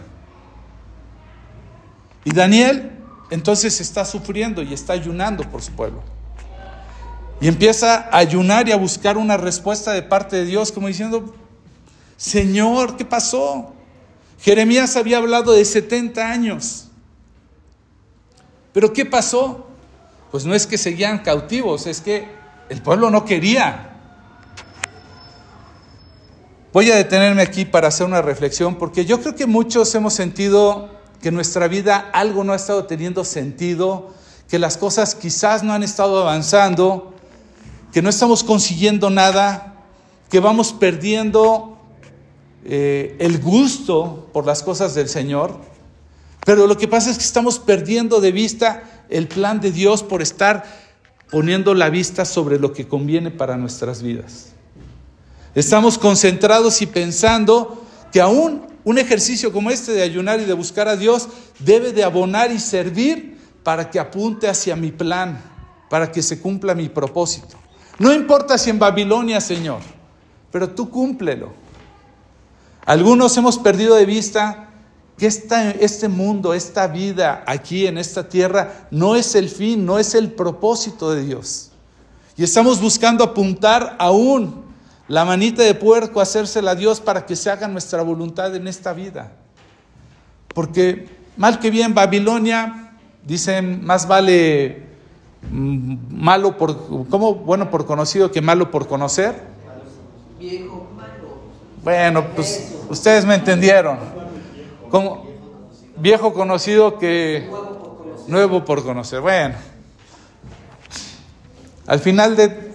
[2.24, 2.92] Y Daniel
[3.30, 6.02] entonces está sufriendo y está ayunando por su pueblo.
[7.40, 11.34] Y empieza a ayunar y a buscar una respuesta de parte de Dios, como diciendo,
[12.16, 13.74] Señor, ¿qué pasó?
[14.40, 16.88] Jeremías había hablado de 70 años.
[18.72, 19.66] Pero ¿qué pasó?
[20.30, 22.28] Pues no es que seguían cautivos, es que
[22.68, 23.90] el pueblo no quería.
[26.72, 30.90] Voy a detenerme aquí para hacer una reflexión, porque yo creo que muchos hemos sentido
[31.24, 34.12] que nuestra vida algo no ha estado teniendo sentido,
[34.46, 37.14] que las cosas quizás no han estado avanzando,
[37.94, 39.86] que no estamos consiguiendo nada,
[40.28, 41.78] que vamos perdiendo
[42.66, 45.58] eh, el gusto por las cosas del Señor.
[46.44, 50.20] Pero lo que pasa es que estamos perdiendo de vista el plan de Dios por
[50.20, 50.64] estar
[51.30, 54.48] poniendo la vista sobre lo que conviene para nuestras vidas.
[55.54, 57.82] Estamos concentrados y pensando
[58.12, 62.04] que aún un ejercicio como este de ayunar y de buscar a Dios debe de
[62.04, 65.40] abonar y servir para que apunte hacia mi plan,
[65.88, 67.56] para que se cumpla mi propósito.
[67.98, 69.80] No importa si en Babilonia, Señor,
[70.52, 71.52] pero tú cúmplelo.
[72.84, 74.68] Algunos hemos perdido de vista
[75.16, 80.14] que este mundo, esta vida aquí en esta tierra, no es el fin, no es
[80.14, 81.70] el propósito de Dios.
[82.36, 84.63] Y estamos buscando apuntar aún
[85.08, 88.92] la manita de puerco, hacérsela a Dios para que se haga nuestra voluntad en esta
[88.92, 89.32] vida.
[90.54, 94.82] Porque mal que bien, Babilonia, dicen, más vale
[95.50, 97.34] mm, malo por, ¿cómo?
[97.34, 99.42] Bueno por conocido que malo por conocer.
[100.38, 101.40] Viejo malo.
[101.82, 103.98] Bueno, pues ustedes me entendieron.
[104.90, 105.26] Como
[105.96, 107.50] viejo conocido que
[108.26, 109.20] nuevo por conocer.
[109.20, 109.54] Bueno,
[111.86, 112.72] al final de,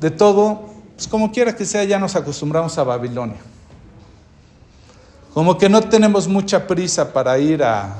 [0.00, 3.36] de todo, pues como quiera que sea, ya nos acostumbramos a Babilonia.
[5.34, 7.96] Como que no tenemos mucha prisa para ir a,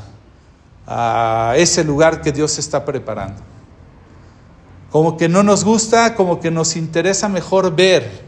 [0.86, 3.42] a ese lugar que Dios está preparando.
[4.90, 8.24] Como que no nos gusta, como que nos interesa mejor ver.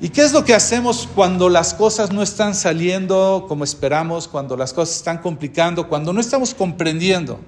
[0.00, 4.56] ¿Y qué es lo que hacemos cuando las cosas no están saliendo como esperamos, cuando
[4.56, 7.40] las cosas están complicando, cuando no estamos comprendiendo?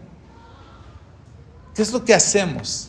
[1.75, 2.89] ¿Qué es lo que hacemos?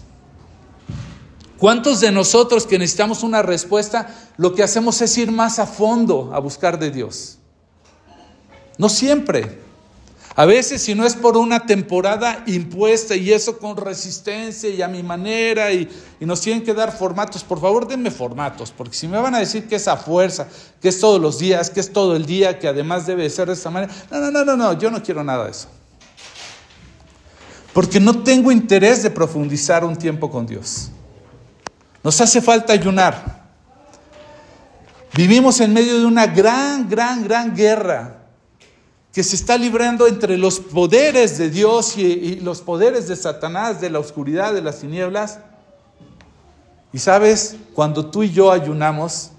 [1.57, 6.31] ¿Cuántos de nosotros que necesitamos una respuesta, lo que hacemos es ir más a fondo
[6.33, 7.37] a buscar de Dios?
[8.77, 9.63] No siempre.
[10.37, 14.89] A veces si no es por una temporada impuesta y eso con resistencia y a
[14.89, 15.89] mi manera y,
[16.19, 19.67] nos tienen que dar formatos, por favor denme formatos, porque si me van a decir
[19.67, 20.47] que es a fuerza,
[20.81, 23.53] que es todos los días, que es todo el día, que además debe ser de
[23.53, 25.69] esta manera, no, no, no, no, no, yo no quiero nada de eso.
[27.71, 30.89] Porque no tengo interés de profundizar un tiempo con Dios.
[32.05, 33.47] Nos hace falta ayunar.
[35.15, 38.17] Vivimos en medio de una gran, gran, gran guerra
[39.11, 43.89] que se está librando entre los poderes de Dios y, los poderes de Satanás, de
[43.89, 45.39] la oscuridad, de las tinieblas.
[46.93, 49.31] Y sabes, cuando tú y yo ayunamos,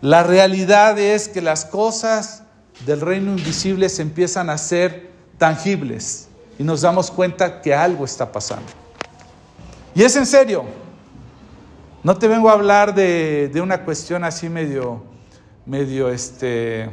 [0.00, 2.42] la realidad es que las cosas
[2.86, 6.28] del reino invisible se empiezan a ser tangibles
[6.58, 8.72] y nos damos cuenta que algo está pasando.
[9.94, 10.83] Y es en serio.
[12.04, 15.02] No te vengo a hablar de, de una cuestión así medio,
[15.64, 16.90] medio, este,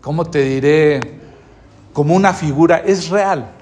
[0.00, 1.00] ¿cómo te diré?
[1.92, 3.52] Como una figura, es real,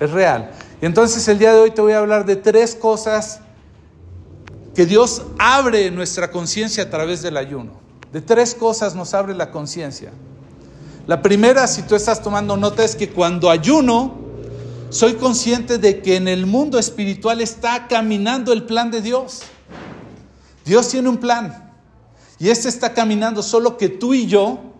[0.00, 0.50] es real.
[0.82, 3.38] Y entonces el día de hoy te voy a hablar de tres cosas
[4.74, 7.70] que Dios abre nuestra conciencia a través del ayuno.
[8.12, 10.10] De tres cosas nos abre la conciencia.
[11.06, 14.29] La primera, si tú estás tomando nota, es que cuando ayuno,
[14.90, 19.42] soy consciente de que en el mundo espiritual está caminando el plan de Dios.
[20.64, 21.72] Dios tiene un plan.
[22.38, 24.70] Y este está caminando, solo que tú y yo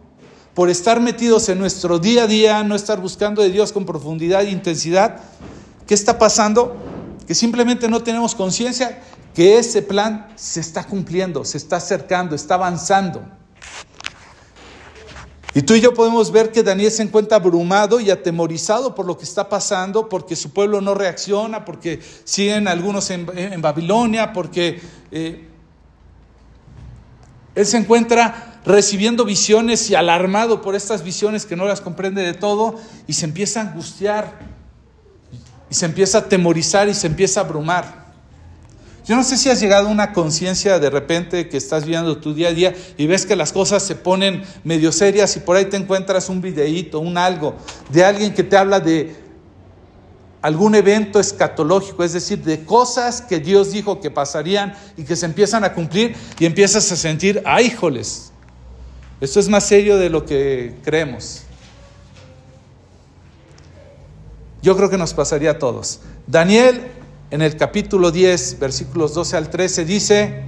[0.54, 4.42] por estar metidos en nuestro día a día, no estar buscando de Dios con profundidad
[4.42, 5.20] e intensidad,
[5.86, 6.76] ¿qué está pasando?
[7.26, 9.00] Que simplemente no tenemos conciencia
[9.34, 13.22] que ese plan se está cumpliendo, se está acercando, está avanzando.
[15.52, 19.18] Y tú y yo podemos ver que Daniel se encuentra abrumado y atemorizado por lo
[19.18, 23.26] que está pasando, porque su pueblo no reacciona, porque siguen algunos en,
[23.60, 25.48] Babilonia, porque eh,
[27.56, 32.34] él se encuentra recibiendo visiones y alarmado por estas visiones que no las comprende de
[32.34, 32.76] todo
[33.08, 34.38] y se empieza a angustiar
[35.68, 38.09] y se empieza a temorizar y se empieza a abrumar.
[39.06, 42.34] Yo no sé si has llegado a una conciencia de repente que estás viendo tu
[42.34, 45.64] día a día y ves que las cosas se ponen medio serias y por ahí
[45.64, 47.54] te encuentras un videíto, un algo
[47.90, 49.16] de alguien que te habla de
[50.42, 55.26] algún evento escatológico, es decir, de cosas que Dios dijo que pasarían y que se
[55.26, 58.32] empiezan a cumplir y empiezas a sentir, ay, híjoles,
[59.20, 61.42] esto es más serio de lo que creemos.
[64.62, 66.00] Yo creo que nos pasaría a todos.
[66.26, 66.90] Daniel
[67.30, 70.42] en el capítulo 10, versículos 12 al 13 dice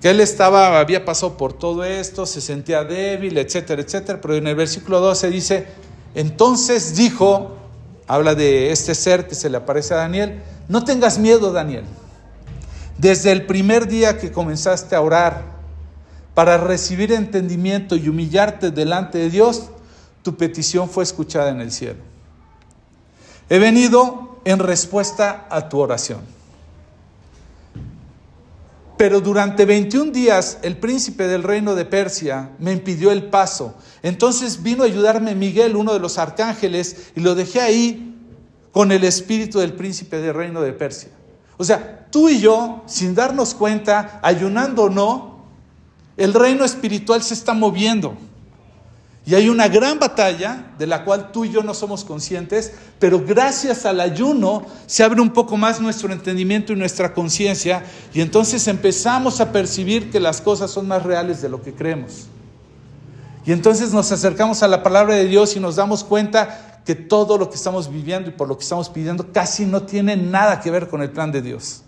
[0.00, 4.46] que él estaba, había pasado por todo esto, se sentía débil, etcétera, etcétera, pero en
[4.46, 5.66] el versículo 12 dice,
[6.14, 7.56] entonces dijo,
[8.06, 11.84] habla de este ser que se le aparece a Daniel, no tengas miedo, Daniel.
[12.98, 15.60] Desde el primer día que comenzaste a orar,
[16.34, 19.70] para recibir entendimiento y humillarte delante de Dios,
[20.22, 22.00] tu petición fue escuchada en el cielo.
[23.48, 26.20] He venido en respuesta a tu oración.
[28.96, 33.74] Pero durante 21 días el príncipe del reino de Persia me impidió el paso.
[34.02, 38.14] Entonces vino a ayudarme Miguel, uno de los arcángeles, y lo dejé ahí
[38.72, 41.08] con el espíritu del príncipe del reino de Persia.
[41.56, 45.44] O sea, tú y yo, sin darnos cuenta, ayunando o no,
[46.16, 48.16] el reino espiritual se está moviendo.
[49.26, 53.22] Y hay una gran batalla de la cual tú y yo no somos conscientes, pero
[53.24, 58.66] gracias al ayuno se abre un poco más nuestro entendimiento y nuestra conciencia y entonces
[58.66, 62.26] empezamos a percibir que las cosas son más reales de lo que creemos.
[63.44, 67.36] Y entonces nos acercamos a la palabra de Dios y nos damos cuenta que todo
[67.36, 70.70] lo que estamos viviendo y por lo que estamos pidiendo casi no tiene nada que
[70.70, 71.82] ver con el plan de Dios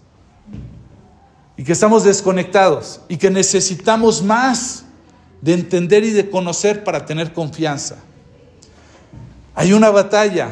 [1.56, 4.84] y que estamos desconectados y que necesitamos más
[5.42, 7.96] de entender y de conocer para tener confianza.
[9.54, 10.50] Hay una batalla,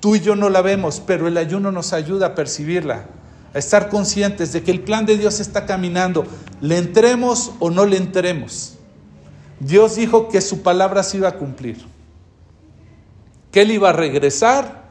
[0.00, 3.06] tú y yo no la vemos, pero el ayuno nos ayuda a percibirla,
[3.54, 6.26] a estar conscientes de que el plan de Dios está caminando,
[6.60, 8.74] le entremos o no le entremos.
[9.60, 11.78] Dios dijo que su palabra se iba a cumplir,
[13.52, 14.82] que Él iba a regresar,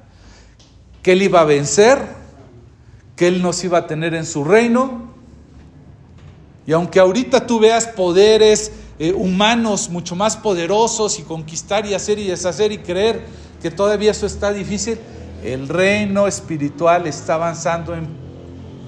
[1.04, 2.00] que Él iba a vencer,
[3.18, 5.12] que Él nos iba a tener en su reino
[6.66, 8.72] y aunque ahorita tú veas poderes
[9.04, 13.26] eh, humanos mucho más poderosos y conquistar y hacer y deshacer y creer
[13.60, 15.00] que todavía eso está difícil,
[15.44, 18.08] el reino espiritual está avanzando en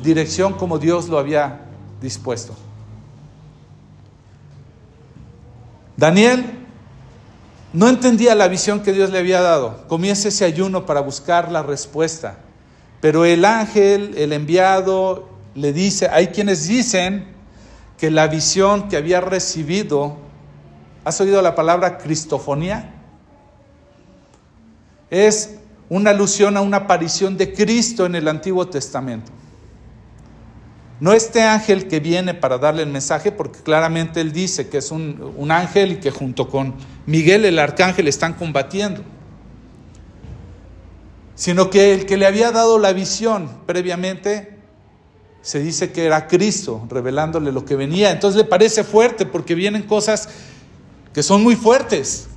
[0.03, 1.61] dirección como Dios lo había
[1.99, 2.53] dispuesto.
[5.97, 6.45] Daniel
[7.73, 9.87] no entendía la visión que Dios le había dado.
[9.87, 12.37] Comienza ese ayuno para buscar la respuesta.
[13.01, 17.32] Pero el ángel, el enviado, le dice, hay quienes dicen
[17.97, 20.17] que la visión que había recibido,
[21.05, 22.93] ¿has oído la palabra cristofonía?
[25.13, 29.31] es una alusión a una aparición de Cristo en el Antiguo Testamento.
[30.99, 34.89] No este ángel que viene para darle el mensaje, porque claramente él dice que es
[34.89, 36.73] un, un ángel y que junto con
[37.05, 39.03] Miguel el arcángel están combatiendo,
[41.35, 44.52] sino que el que le había dado la visión previamente
[45.43, 48.11] se dice que era Cristo, revelándole lo que venía.
[48.11, 50.29] Entonces le parece fuerte porque vienen cosas
[51.13, 52.27] que son muy fuertes,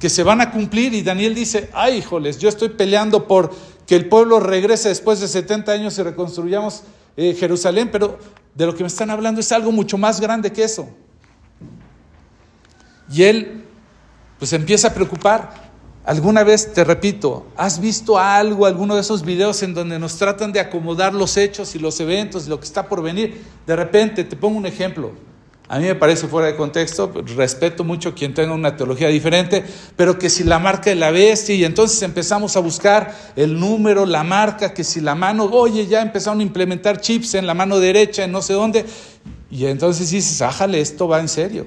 [0.00, 0.94] que se van a cumplir.
[0.94, 3.54] Y Daniel dice, ay, híjoles, yo estoy peleando por
[3.86, 6.84] que el pueblo regrese después de 70 años y reconstruyamos
[7.18, 8.18] eh, Jerusalén, pero
[8.54, 10.88] de lo que me están hablando es algo mucho más grande que eso.
[13.12, 13.62] Y él
[14.38, 15.65] pues empieza a preocupar.
[16.06, 20.52] ¿Alguna vez, te repito, has visto algo, alguno de esos videos en donde nos tratan
[20.52, 23.42] de acomodar los hechos y los eventos y lo que está por venir?
[23.66, 25.10] De repente, te pongo un ejemplo.
[25.66, 29.64] A mí me parece fuera de contexto, respeto mucho quien tenga una teología diferente,
[29.96, 34.06] pero que si la marca de la bestia y entonces empezamos a buscar el número,
[34.06, 37.80] la marca, que si la mano, oye, ya empezaron a implementar chips en la mano
[37.80, 38.86] derecha, en no sé dónde,
[39.50, 41.66] y entonces dices, ájale, esto va en serio.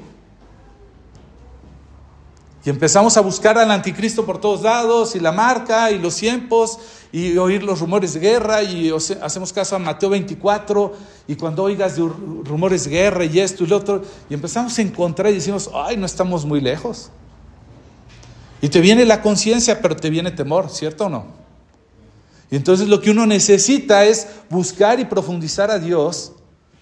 [2.66, 6.78] Y empezamos a buscar al anticristo por todos lados, y la marca, y los tiempos,
[7.12, 8.92] y oír los rumores de guerra, y
[9.22, 10.94] hacemos caso a Mateo 24,
[11.28, 15.32] y cuando oigas rumores de guerra y esto y lo otro, y empezamos a encontrar
[15.32, 17.12] y decimos, ay, no estamos muy lejos.
[18.62, 21.28] Y te viene la conciencia, pero te viene temor, ¿cierto o no?
[22.52, 26.34] Y entonces lo que uno necesita es buscar y profundizar a Dios,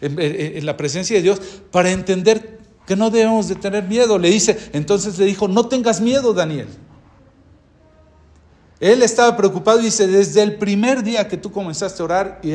[0.02, 2.57] en, en la presencia de Dios, para entender
[2.88, 4.18] que no debemos de tener miedo.
[4.18, 6.68] Le dice, entonces le dijo, no tengas miedo, Daniel.
[8.80, 12.54] Él estaba preocupado y dice, desde el primer día que tú comenzaste a orar y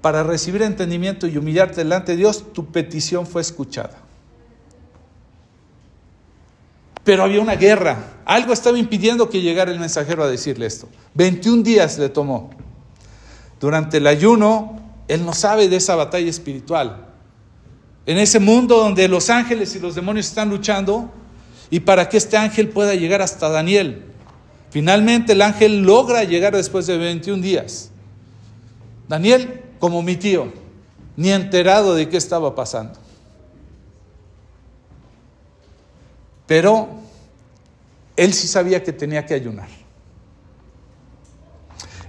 [0.00, 3.98] para recibir entendimiento y humillarte delante de Dios, tu petición fue escuchada.
[7.04, 7.98] Pero había una guerra.
[8.24, 10.88] Algo estaba impidiendo que llegara el mensajero a decirle esto.
[11.14, 12.50] 21 días le tomó.
[13.60, 17.11] Durante el ayuno, él no sabe de esa batalla espiritual
[18.06, 21.10] en ese mundo donde los ángeles y los demonios están luchando
[21.70, 24.04] y para que este ángel pueda llegar hasta Daniel.
[24.70, 27.90] Finalmente el ángel logra llegar después de 21 días.
[29.08, 30.52] Daniel, como mi tío,
[31.16, 32.98] ni enterado de qué estaba pasando.
[36.46, 36.88] Pero
[38.16, 39.68] él sí sabía que tenía que ayunar.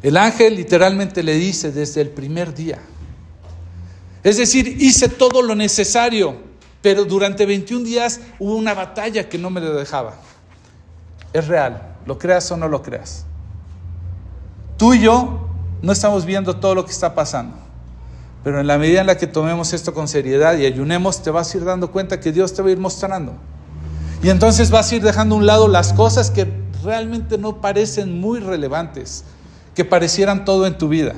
[0.01, 2.81] El ángel literalmente le dice desde el primer día,
[4.23, 6.37] es decir, hice todo lo necesario,
[6.81, 10.15] pero durante 21 días hubo una batalla que no me lo dejaba.
[11.33, 13.25] Es real, lo creas o no lo creas.
[14.77, 15.49] Tú y yo
[15.81, 17.57] no estamos viendo todo lo que está pasando,
[18.45, 21.53] pero en la medida en la que tomemos esto con seriedad y ayunemos, te vas
[21.53, 23.33] a ir dando cuenta que Dios te va a ir mostrando.
[24.21, 26.47] Y entonces vas a ir dejando a un lado las cosas que
[26.81, 29.25] realmente no parecen muy relevantes,
[29.75, 31.13] que parecieran todo en tu vida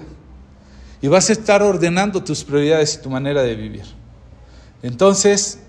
[1.01, 3.85] y vas a estar ordenando tus prioridades y tu manera de vivir.
[4.81, 5.59] Entonces,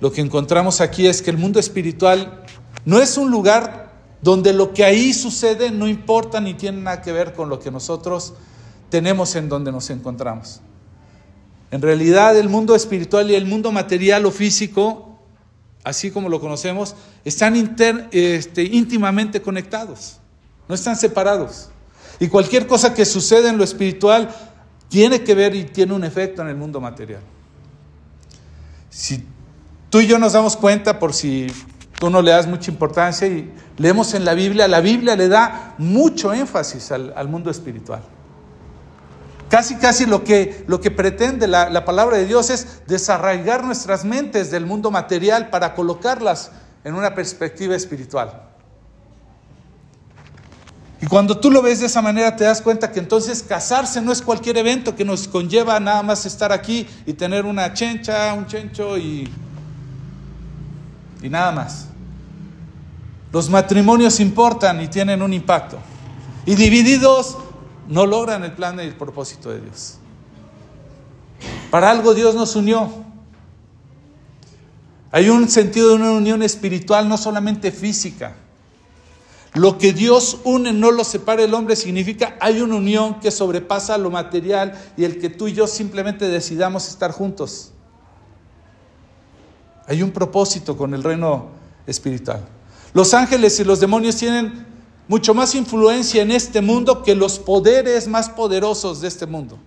[0.00, 2.44] lo que encontramos aquí es que el mundo espiritual
[2.84, 7.12] no es un lugar donde lo que ahí sucede no importa ni tiene nada que
[7.12, 8.34] ver con lo que nosotros
[8.88, 10.60] tenemos en donde nos encontramos.
[11.70, 15.18] En realidad el mundo espiritual y el mundo material o físico,
[15.82, 17.56] así como lo conocemos, están
[18.12, 20.18] este, íntimamente conectados,
[20.68, 21.70] no están separados.
[22.24, 24.34] Y cualquier cosa que sucede en lo espiritual
[24.88, 27.20] tiene que ver y tiene un efecto en el mundo material.
[28.88, 29.22] Si
[29.90, 31.48] tú y yo nos damos cuenta, por si
[31.98, 35.74] tú no le das mucha importancia y leemos en la Biblia, la Biblia le da
[35.76, 38.00] mucho énfasis al, mundo espiritual.
[39.50, 44.06] Casi, casi lo que, lo que pretende la, la palabra de Dios es desarraigar nuestras
[44.06, 46.52] mentes del mundo material para colocarlas
[46.84, 48.53] en una perspectiva espiritual.
[51.00, 54.12] Y cuando tú lo ves de esa manera te das cuenta que entonces casarse no
[54.12, 58.46] es cualquier evento que nos conlleva nada más estar aquí y tener una chencha, un
[58.46, 59.28] chencho y,
[61.22, 61.88] y nada más.
[63.32, 65.78] Los matrimonios importan y tienen un impacto.
[66.46, 67.36] Y divididos
[67.88, 69.98] no logran el plan y el propósito de Dios.
[71.70, 72.88] Para algo Dios nos unió.
[75.10, 78.34] Hay un sentido de una unión espiritual, no solamente física.
[79.54, 83.96] Lo que Dios une no lo separa el hombre significa hay una unión que sobrepasa
[83.98, 87.70] lo material y el que tú y yo simplemente decidamos estar juntos.
[89.86, 91.50] Hay un propósito con el reino
[91.86, 92.44] espiritual.
[92.94, 94.66] Los ángeles y los demonios tienen
[95.06, 99.58] mucho más influencia en este mundo que los poderes más poderosos de este mundo.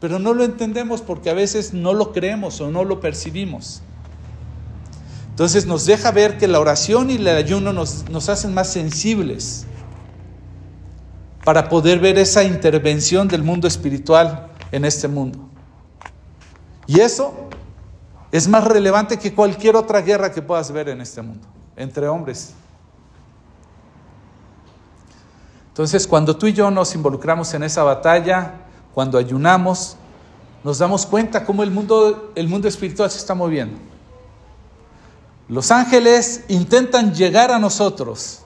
[0.00, 3.82] Pero no lo entendemos porque a veces no lo creemos o no lo percibimos.
[5.40, 9.64] Entonces nos deja ver que la oración y el ayuno nos, hacen más sensibles
[11.46, 15.38] para poder ver esa intervención del mundo espiritual en este mundo.
[16.86, 17.32] Y eso
[18.30, 22.52] es más relevante que cualquier otra guerra que puedas ver en este mundo, entre hombres.
[25.68, 28.56] Entonces, cuando tú y yo nos involucramos en esa batalla,
[28.92, 29.96] cuando ayunamos,
[30.62, 33.89] nos damos cuenta cómo el mundo, el mundo espiritual se está moviendo.
[35.50, 38.42] Los ángeles intentan llegar a nosotros,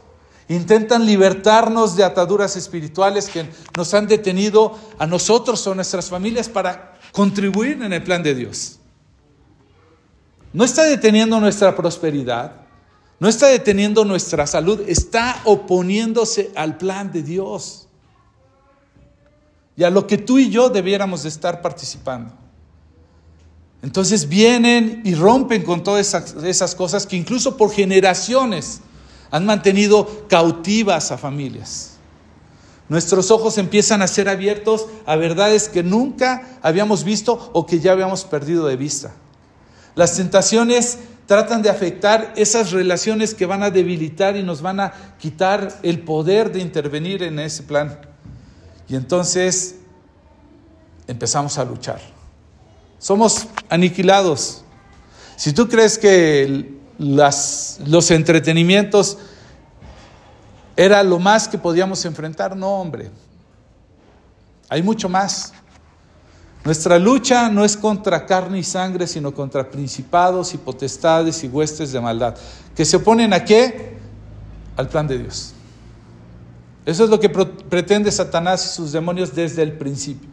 [0.49, 3.47] intentan libertarnos de ataduras espirituales que
[3.77, 8.35] nos han detenido a nosotros o a nuestras familias para contribuir en el plan de
[8.35, 8.79] Dios.
[10.55, 12.53] No está deteniendo nuestra prosperidad,
[13.21, 17.87] no está deteniendo nuestra salud, está oponiéndose al plan de Dios
[19.77, 22.44] y a lo que tú y yo debiéramos de estar participando.
[23.85, 28.81] Entonces vienen y rompen con todas esas, cosas que incluso por generaciones
[29.31, 31.91] han mantenido cautivas a familias.
[32.89, 37.93] Nuestros ojos empiezan a ser abiertos a verdades que nunca habíamos visto o que ya
[37.93, 39.13] habíamos perdido de vista.
[39.95, 44.95] Las tentaciones tratan de afectar esas relaciones que van a debilitar y nos van a
[45.19, 48.01] quitar el poder de intervenir en ese plan.
[48.89, 49.75] Y entonces
[51.07, 52.14] empezamos a luchar.
[53.05, 54.65] Somos aniquilados.
[55.37, 59.19] Si tú crees que los entretenimientos
[60.75, 63.11] era lo más que podíamos enfrentar, no, hombre.
[64.71, 65.53] Hay mucho más.
[66.65, 71.93] Nuestra lucha no es contra carne y sangre, sino contra principados y potestades y huestes
[71.93, 72.35] de maldad,
[72.75, 73.99] que se oponen a qué?
[74.79, 75.53] Al plan de Dios.
[76.87, 80.31] Eso es lo que pretende Satanás y sus demonios desde el principio.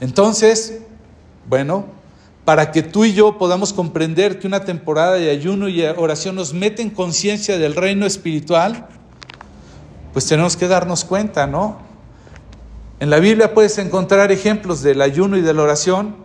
[0.00, 0.78] Entonces,
[1.48, 1.86] bueno,
[2.44, 6.52] para que tú y yo podamos comprender que una temporada de ayuno y oración nos
[6.52, 8.88] mete en conciencia del reino espiritual,
[10.12, 11.78] pues tenemos que darnos cuenta, ¿no?
[13.00, 16.16] En la Biblia puedes encontrar ejemplos del ayuno y de la oración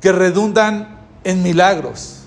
[0.00, 2.22] que redundan en milagros.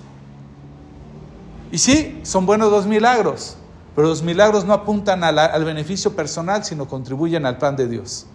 [1.71, 3.57] Y sí, son buenos los milagros,
[3.95, 8.25] pero los milagros no apuntan al beneficio personal, sino contribuyen al plan de Dios.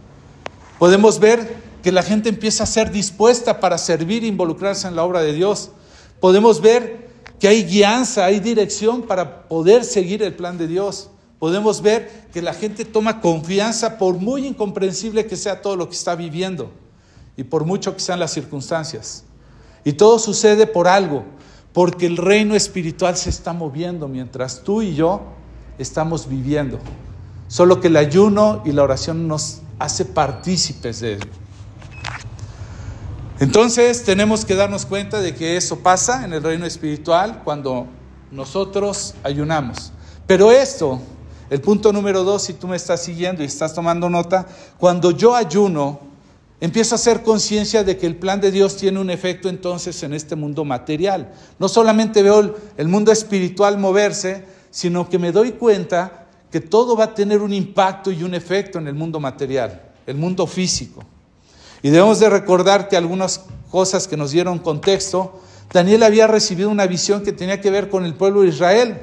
[0.79, 5.05] Podemos ver que la gente empieza a ser dispuesta para servir e involucrarse en la
[5.05, 5.70] obra de Dios.
[6.18, 11.11] Podemos ver que hay guianza, hay dirección para poder seguir el plan de Dios
[11.45, 15.95] podemos ver que la gente toma confianza por muy incomprensible que sea todo lo que
[15.95, 16.70] está viviendo
[17.37, 19.24] y por mucho que sean las circunstancias.
[19.85, 21.22] Y todo sucede por algo,
[21.74, 25.20] porque el reino espiritual se está moviendo mientras tú y yo
[25.76, 26.78] estamos viviendo.
[27.47, 31.43] Solo que el ayuno y la oración nos hace partícipes de ello.
[33.41, 37.87] Entonces tenemos que darnos cuenta de que eso pasa en el reino espiritual cuando
[38.30, 39.93] nosotros ayunamos.
[40.26, 41.01] Pero esto
[41.51, 44.47] el punto número dos, si tú me estás siguiendo y estás tomando nota,
[44.78, 46.01] cuando yo ayuno,
[46.61, 50.14] empiezo a hacer conciencia de que el plan de Dios tiene un efecto entonces en
[50.14, 51.32] este mundo material.
[51.59, 57.05] No solamente veo el mundo espiritual moverse, sino que me doy cuenta que todo va
[57.05, 61.05] a tener un impacto y un efecto en el mundo material, el mundo físico.
[61.85, 65.39] Y debemos de recordar que algunas cosas que nos dieron contexto,
[65.70, 69.03] Daniel había recibido una visión que tenía que ver con el pueblo de Israel.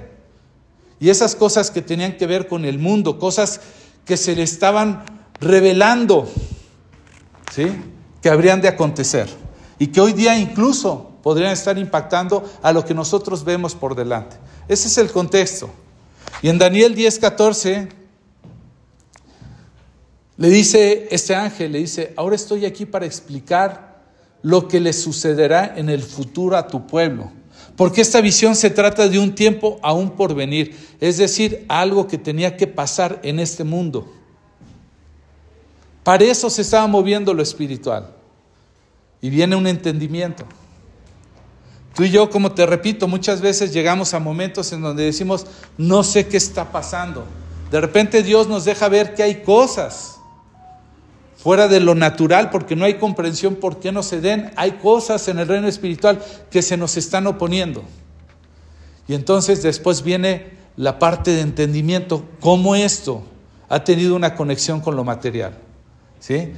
[0.99, 3.61] Y esas cosas que tenían que ver con el mundo, cosas
[4.03, 5.05] que se le estaban
[5.39, 6.27] revelando,
[7.53, 7.67] ¿sí?
[8.19, 9.29] que habrían de acontecer.
[9.77, 14.38] Y que hoy día incluso podrían estar impactando a lo que nosotros vemos por delante.
[14.67, 15.69] Ese es el contexto.
[16.41, 17.89] Y en Daniel 10, 14,
[20.41, 24.01] le dice este ángel, le dice, ahora estoy aquí para explicar
[24.41, 27.31] lo que le sucederá en el futuro a tu pueblo
[27.81, 32.19] porque esta visión se trata de un tiempo aún por venir, es decir, algo que
[32.19, 34.07] tenía que pasar en este mundo.
[36.03, 38.13] Para eso se estaba moviendo lo espiritual.
[39.19, 40.45] Y viene un entendimiento.
[41.95, 45.45] Tú y yo, como te repito, muchas veces llegamos a momentos en donde decimos,
[45.77, 47.25] no sé qué está pasando.
[47.69, 50.11] De repente Dios nos deja ver que hay cosas
[51.41, 54.51] fuera de lo natural, porque no hay comprensión por qué no se den.
[54.55, 56.19] Hay cosas en el reino espiritual
[56.51, 57.83] que se nos están oponiendo.
[59.07, 63.23] Y entonces después viene la parte de entendimiento, cómo esto
[63.69, 65.57] ha tenido una conexión con lo material.
[66.19, 66.53] ¿Sí?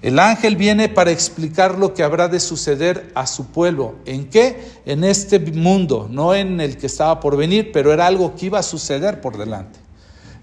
[0.00, 3.96] El ángel viene para explicar lo que habrá de suceder a su pueblo.
[4.06, 4.64] ¿En qué?
[4.86, 8.60] En este mundo, no en el que estaba por venir, pero era algo que iba
[8.60, 9.80] a suceder por delante.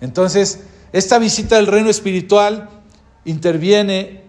[0.01, 0.59] Entonces,
[0.91, 2.69] esta visita del reino espiritual
[3.25, 4.23] interviene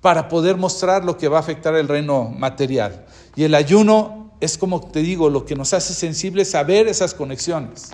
[0.00, 3.06] para poder mostrar lo que va a afectar el reino material.
[3.34, 7.14] Y el ayuno es como te digo, lo que nos hace sensibles a ver esas
[7.14, 7.90] conexiones,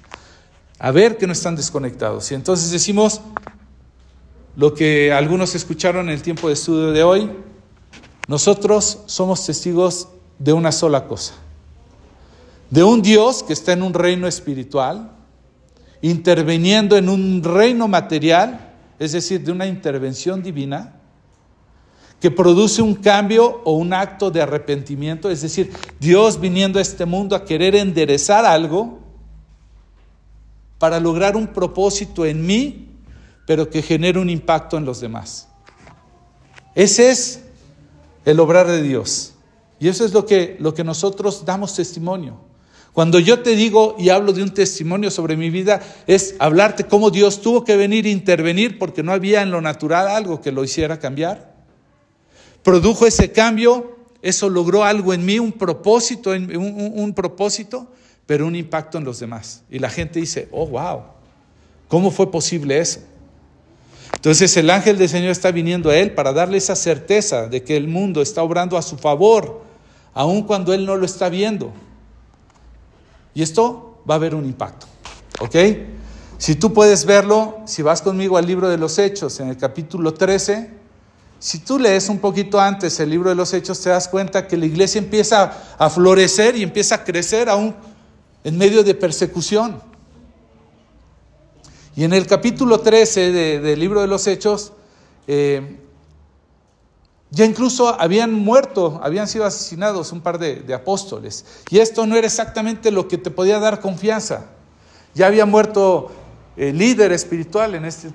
[0.79, 2.33] a ver que no están desconectados.
[2.33, 3.21] Y entonces decimos
[4.57, 7.31] lo que algunos escucharon en el tiempo de estudio de hoy,
[8.27, 10.09] nosotros somos testigos
[10.39, 11.35] de una sola cosa,
[12.71, 15.13] de un Dios que está en un reino espiritual,
[16.01, 18.68] interviniendo en un reino material,
[18.99, 20.95] es decir, de una intervención divina,
[22.21, 27.07] que produce un cambio o un acto de arrepentimiento, es decir, Dios viniendo a este
[27.07, 28.99] mundo a querer enderezar algo
[30.79, 32.89] para lograr un propósito en mí,
[33.47, 35.49] pero que genere un impacto en los demás.
[36.75, 37.45] Ese es
[38.25, 39.35] el obrar de Dios.
[39.81, 42.48] Y eso es lo que, lo que nosotros damos testimonio.
[42.93, 47.11] Cuando yo te digo y hablo de un testimonio sobre mi vida, es hablarte cómo
[47.11, 50.65] Dios tuvo que venir e intervenir porque no había en lo natural algo que lo
[50.65, 51.55] hiciera cambiar.
[52.63, 57.87] Produjo ese cambio, eso logró algo en mí, un propósito, un, un propósito,
[58.27, 59.63] pero un impacto en los demás.
[59.71, 61.03] Y la gente dice, oh, wow,
[61.87, 63.01] ¿cómo fue posible eso?
[64.15, 67.77] Entonces el ángel del Señor está viniendo a él para darle esa certeza de que
[67.77, 69.63] el mundo está obrando a su favor,
[70.15, 71.73] aun cuando él no lo está viendo.
[73.39, 74.89] Y esto va a haber un impacto.
[75.39, 75.55] ¿Ok?
[76.39, 80.13] Si tú puedes verlo, si vas conmigo al libro de los Hechos, en el capítulo
[80.13, 80.73] 13,
[81.39, 84.57] si tú lees un poquito antes el libro de los Hechos, te das cuenta que
[84.57, 87.77] la iglesia empieza a florecer y empieza a crecer aún
[88.43, 89.81] en medio de persecución.
[91.95, 93.31] Y en el capítulo 13
[93.61, 94.73] del libro de los Hechos,
[95.29, 95.79] eh,
[97.31, 101.45] ya incluso habían muerto, habían sido asesinados un par de, apóstoles.
[101.71, 104.47] Y esto no era exactamente lo que te podía dar confianza.
[105.15, 106.11] Ya había muerto
[106.57, 108.11] el líder espiritual en este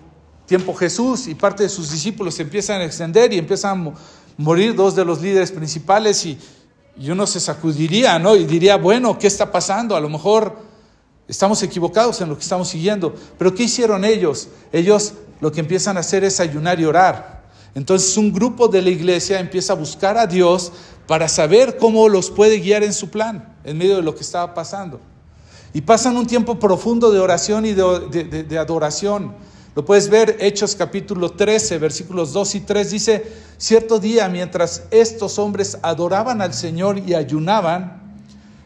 [0.45, 3.93] tiempo Jesús y parte de sus discípulos se empiezan a extender y empiezan a
[4.37, 6.37] morir dos de los líderes principales y,
[6.97, 8.35] y uno se sacudiría, ¿no?
[8.35, 9.95] Y diría, bueno, ¿qué está pasando?
[9.95, 10.57] A lo mejor
[11.27, 13.13] estamos equivocados en lo que estamos siguiendo.
[13.37, 14.49] Pero ¿qué hicieron ellos?
[14.71, 17.32] Ellos lo que empiezan a hacer es ayunar y orar.
[17.75, 20.71] Entonces un grupo de la iglesia empieza a buscar a Dios
[21.07, 24.53] para saber cómo los puede guiar en su plan, en medio de lo que estaba
[24.53, 24.99] pasando.
[25.73, 29.33] Y pasan un tiempo profundo de oración y de, adoración.
[29.75, 33.25] Lo puedes ver, Hechos capítulo 13, versículos 2 y 3, dice,
[33.57, 38.03] cierto día mientras estos hombres adoraban al Señor y ayunaban,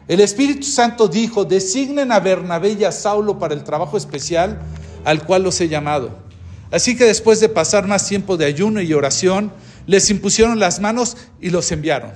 [0.06, 4.58] el Espíritu Santo dijo, designen a Bernabé y a Saulo para el trabajo especial
[5.04, 6.27] al cual los he llamado.
[6.70, 9.52] Así que después de pasar más tiempo de ayuno y oración,
[9.86, 12.12] les impusieron las manos y los enviaron.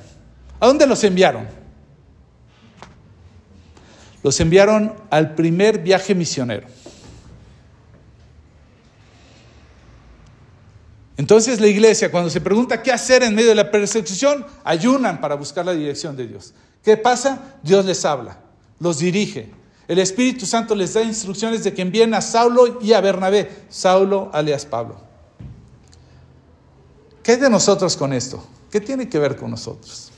[0.60, 1.48] ¿A dónde los enviaron?
[4.22, 6.66] Los enviaron al primer viaje misionero.
[11.16, 15.34] Entonces la iglesia, cuando se pregunta qué hacer en medio de la persecución, ayunan para
[15.34, 16.52] buscar la dirección de Dios.
[16.82, 17.56] ¿Qué pasa?
[17.62, 18.38] Dios les habla,
[18.80, 19.50] los dirige,
[19.92, 24.30] el Espíritu Santo les da instrucciones de que envíen a Saulo y a Bernabé, Saulo
[24.32, 24.96] alias Pablo.
[27.22, 28.42] ¿Qué hay de nosotros con esto?
[28.70, 30.10] ¿Qué tiene que ver con nosotros?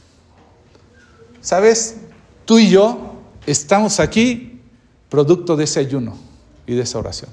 [1.40, 1.96] ¿Sabes?
[2.44, 3.16] Tú y yo
[3.46, 4.60] estamos aquí
[5.08, 6.16] producto de ese ayuno
[6.68, 7.30] y de esa oración.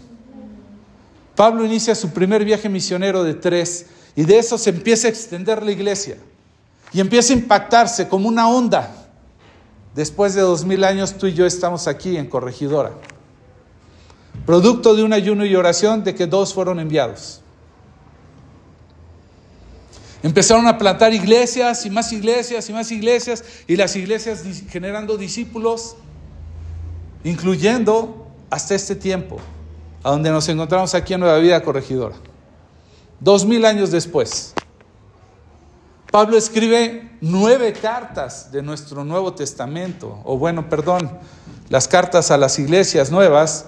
[1.36, 3.86] Pablo inicia su primer viaje misionero de tres
[4.16, 6.18] y de eso se empieza a extender la iglesia
[6.92, 9.01] y empieza a impactarse como una onda
[9.96, 12.92] Después de dos mil años tú y yo estamos aquí en Corregidora.
[14.46, 17.42] Producto de un ayuno y oración de que dos fueron enviados.
[20.24, 25.96] Empezaron a plantar iglesias y más iglesias y más iglesias y las iglesias generando discípulos,
[27.24, 29.40] incluyendo hasta este tiempo,
[30.04, 32.16] a donde nos encontramos aquí en Nueva Vida Corregidora.
[33.20, 34.54] Dos mil años después.
[36.12, 41.10] Pablo escribe nueve cartas de nuestro Nuevo Testamento, o bueno, perdón,
[41.70, 43.66] las cartas a las iglesias nuevas,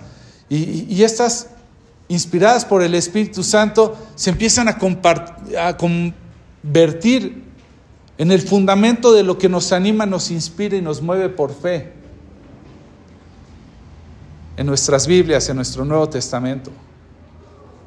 [0.50, 1.48] y, estas,
[2.10, 4.78] inspiradas por el Espíritu Santo, se empiezan a,
[5.60, 7.44] a convertir
[8.18, 11.94] en el fundamento de lo que nos anima, nos inspira y nos mueve por fe
[14.58, 16.72] en nuestras Biblias, en nuestro Nuevo Testamento,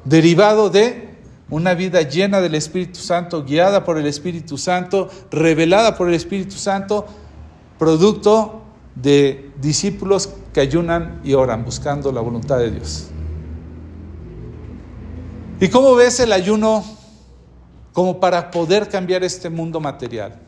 [0.03, 1.06] derivado de
[1.49, 6.55] una vida llena del Espíritu Santo, guiada por el Espíritu Santo, revelada por el Espíritu
[6.55, 7.05] Santo,
[7.79, 8.61] producto
[8.95, 13.07] de discípulos que ayunan y oran buscando la voluntad de Dios.
[15.59, 16.83] ¿Y cómo ves el ayuno
[17.93, 20.39] como para poder cambiar este mundo material?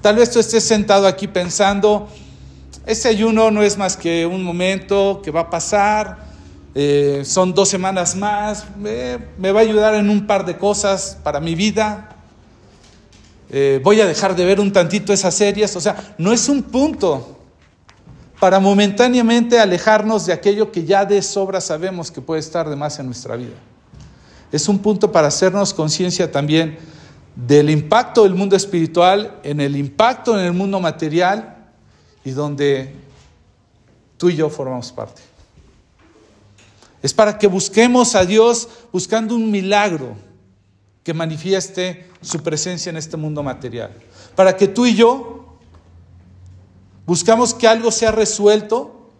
[0.00, 2.08] Tal vez tú estés sentado aquí pensando,
[2.84, 6.33] ese ayuno no es más que un momento que va a pasar,
[6.74, 11.38] eh, son dos semanas más, me va a ayudar en un par de cosas para
[11.38, 12.16] mi vida.
[13.50, 15.76] eh, voy a dejar de ver un tantito esas series.
[15.76, 17.38] O sea, no es un punto
[18.40, 22.98] para momentáneamente alejarnos de aquello que ya de sobra sabemos que puede estar de más
[22.98, 23.54] en nuestra vida.
[24.50, 26.78] Es un punto para hacernos conciencia también
[27.36, 31.56] del impacto del mundo espiritual, en el impacto en el mundo material
[32.24, 32.94] y donde
[34.16, 35.33] tú y yo formamos parte.
[37.04, 40.16] Es para que busquemos a Dios buscando un milagro
[41.02, 43.92] que manifieste su presencia en este mundo material.
[44.34, 45.58] Para que tú y yo
[47.04, 49.10] buscamos que algo sea resuelto,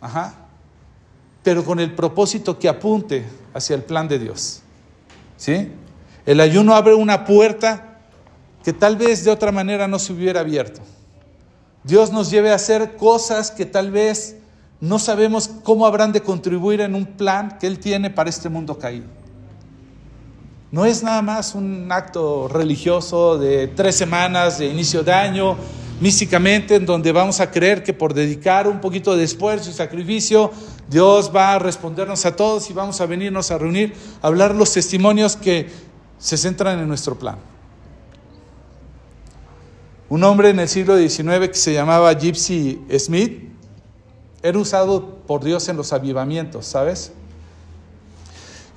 [0.00, 0.36] ajá,
[1.42, 4.62] pero con el propósito que apunte hacia el plan de Dios.
[5.36, 5.70] ¿Sí?
[6.24, 7.98] El ayuno abre una puerta
[8.64, 10.80] que tal vez de otra manera no se hubiera abierto.
[11.84, 14.38] Dios nos lleve a hacer cosas que tal vez
[14.80, 18.78] no sabemos cómo habrán de contribuir en un plan que Él tiene para este mundo
[18.78, 19.06] caído.
[20.70, 25.56] No es nada más un acto religioso de tres semanas de inicio de año,
[26.00, 30.52] místicamente, en donde vamos a creer que por dedicar un poquito de esfuerzo y sacrificio,
[30.88, 34.72] Dios va a respondernos a todos y vamos a venirnos a reunir, a hablar los
[34.72, 35.68] testimonios que
[36.18, 37.36] se centran en nuestro plan.
[40.10, 43.48] Un hombre en el siglo XIX que se llamaba Gypsy Smith,
[44.42, 47.12] era usado por Dios en los avivamientos, ¿sabes?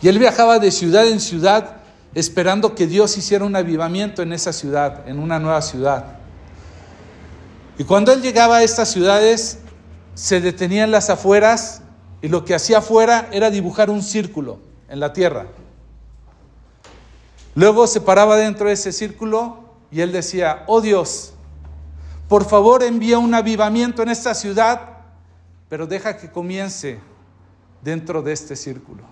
[0.01, 1.78] Y él viajaba de ciudad en ciudad
[2.16, 6.18] esperando que Dios hiciera un avivamiento en esa ciudad, en una nueva ciudad.
[7.78, 9.59] Y cuando él llegaba a estas ciudades,
[10.16, 11.82] se detenía en las afueras
[12.22, 14.59] y lo que hacía afuera era dibujar un círculo
[14.89, 15.47] en la tierra.
[17.55, 19.59] Luego se paraba dentro de ese círculo
[19.91, 21.34] y él decía, oh Dios,
[22.28, 24.91] por favor envía un avivamiento en esta ciudad
[25.72, 26.99] pero deja que comience
[27.82, 29.03] dentro de este círculo.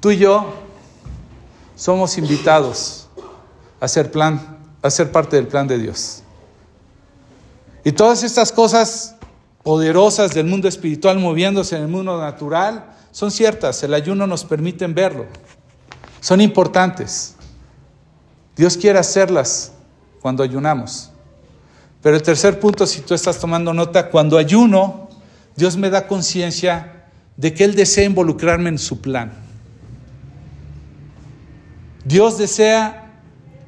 [0.00, 0.54] Tú y yo
[1.76, 3.06] somos invitados
[3.78, 6.24] a ser plan, a ser parte del plan de Dios.
[7.84, 9.14] Y todas estas cosas
[9.62, 14.84] poderosas del mundo espiritual moviéndose en el mundo natural son ciertas, el ayuno nos permite
[14.88, 15.26] verlo.
[16.18, 17.36] Son importantes.
[18.56, 19.70] Dios quiere hacerlas
[20.20, 21.10] cuando ayunamos.
[22.02, 25.10] Pero el tercer punto, si tú estás tomando nota, cuando ayuno,
[25.56, 27.04] Dios me da conciencia
[27.36, 29.32] de que Él desea involucrarme en su plan.
[32.04, 33.12] Dios desea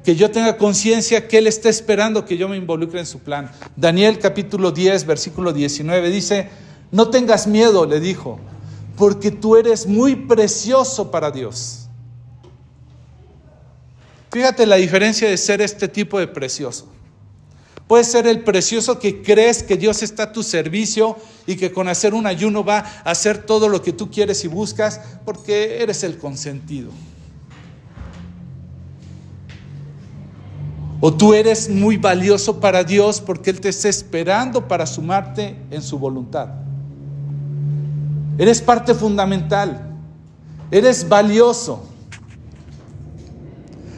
[0.03, 3.51] que yo tenga conciencia que Él está esperando que yo me involucre en su plan.
[3.75, 6.49] Daniel capítulo 10, versículo 19 dice,
[6.91, 8.39] no tengas miedo, le dijo,
[8.97, 11.87] porque tú eres muy precioso para Dios.
[14.31, 16.87] Fíjate la diferencia de ser este tipo de precioso.
[17.93, 21.15] Puede ser el precioso que crees que Dios está a tu servicio
[21.45, 24.47] y que con hacer un ayuno va a hacer todo lo que tú quieres y
[24.47, 26.89] buscas porque eres el consentido.
[31.01, 35.83] O tú eres muy valioso para Dios porque Él te está esperando para sumarte en
[35.83, 36.49] su voluntad.
[38.39, 39.95] Eres parte fundamental.
[40.71, 41.83] Eres valioso.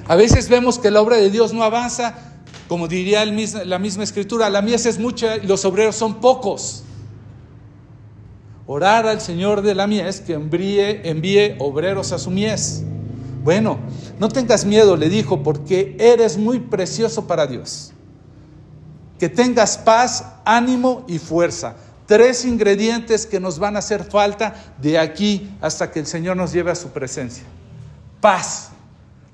[0.05, 2.33] A veces vemos que la obra de Dios no avanza
[2.67, 6.83] como diría la misma escritura, la mies es mucha y los obreros son pocos.
[8.67, 12.83] Orar al Señor de la mies que envíe, envíe obreros a su mies.
[13.43, 13.77] Bueno,
[14.19, 17.93] no tengas miedo, le dijo, porque eres muy precioso para Dios.
[19.19, 21.75] Que tengas paz, ánimo y fuerza.
[22.07, 26.51] Tres ingredientes que nos van a hacer falta de aquí hasta que el Señor nos
[26.51, 27.43] lleve a su presencia.
[28.19, 28.71] Paz,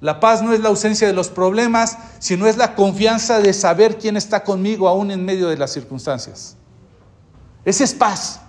[0.01, 3.99] la paz no es la ausencia de los problemas, sino es la confianza de saber
[3.99, 6.57] quién está conmigo aún en medio de las circunstancias.
[7.63, 8.41] Esa es paz.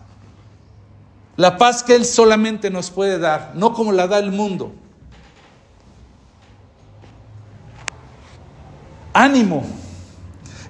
[1.36, 4.72] La paz que Él solamente nos puede dar, no como la da el mundo.
[9.12, 9.62] Ánimo.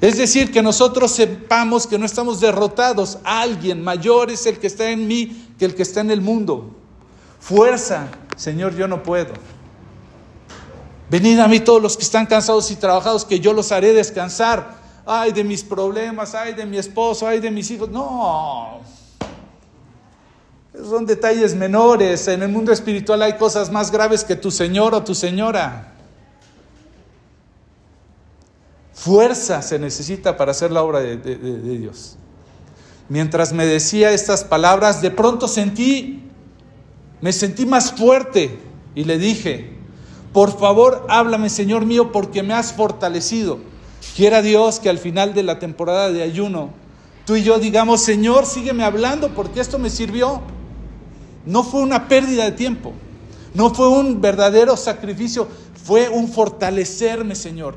[0.01, 3.21] Es decir, que nosotros sepamos que no estamos derrotados.
[3.23, 6.75] Alguien mayor es el que está en mí que el que está en el mundo.
[7.39, 8.09] Fuerza.
[8.37, 9.33] Señor, yo no puedo.
[11.13, 14.81] Venid a mí todos los que están cansados y trabajados, que yo los haré descansar.
[15.05, 17.91] Ay de mis problemas, ay de mi esposo, ay de mis hijos.
[17.91, 18.81] No.
[20.73, 22.29] son detalles menores.
[22.29, 25.93] En el mundo espiritual hay cosas más graves que tu señor o tu señora.
[28.95, 32.17] Fuerza se necesita para hacer la obra de, de Dios.
[33.11, 36.31] Mientras me decía estas palabras, de pronto sentí,
[37.21, 38.59] me sentí más fuerte
[38.95, 39.82] y le dije,
[40.33, 43.59] por favor, háblame, Señor mío, porque me has fortalecido.
[44.17, 46.71] Quiera Dios que al final de la temporada de ayuno,
[47.27, 50.41] tú y yo digamos, Señor, sígueme hablando porque esto me sirvió.
[51.45, 52.93] No fue una pérdida de tiempo,
[53.55, 55.47] No fue un verdadero sacrificio,
[55.85, 57.75] fue un fortalecerme, Señor.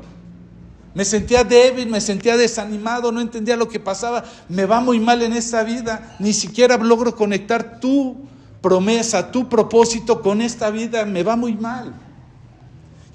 [0.94, 4.24] Me sentía débil, me sentía desanimado, no entendía lo que pasaba.
[4.48, 6.16] Me va muy mal en esta vida.
[6.18, 8.16] Ni siquiera logro conectar tu
[8.62, 11.04] promesa, tu propósito con esta vida.
[11.04, 11.92] Me va muy mal.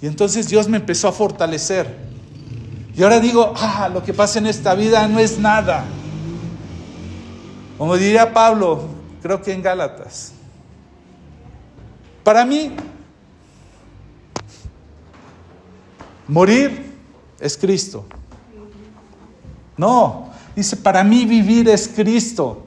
[0.02, 1.96] Y entonces Dios me empezó a fortalecer.
[2.96, 5.86] Y ahora digo, ah, lo que pasa en esta vida no es nada.
[7.78, 8.90] Como diría Pablo,
[9.22, 10.34] creo que en Gálatas.
[12.24, 12.72] Para mí,
[16.28, 16.94] morir
[17.40, 18.06] es Cristo.
[19.78, 22.66] No, dice, para mí vivir es Cristo.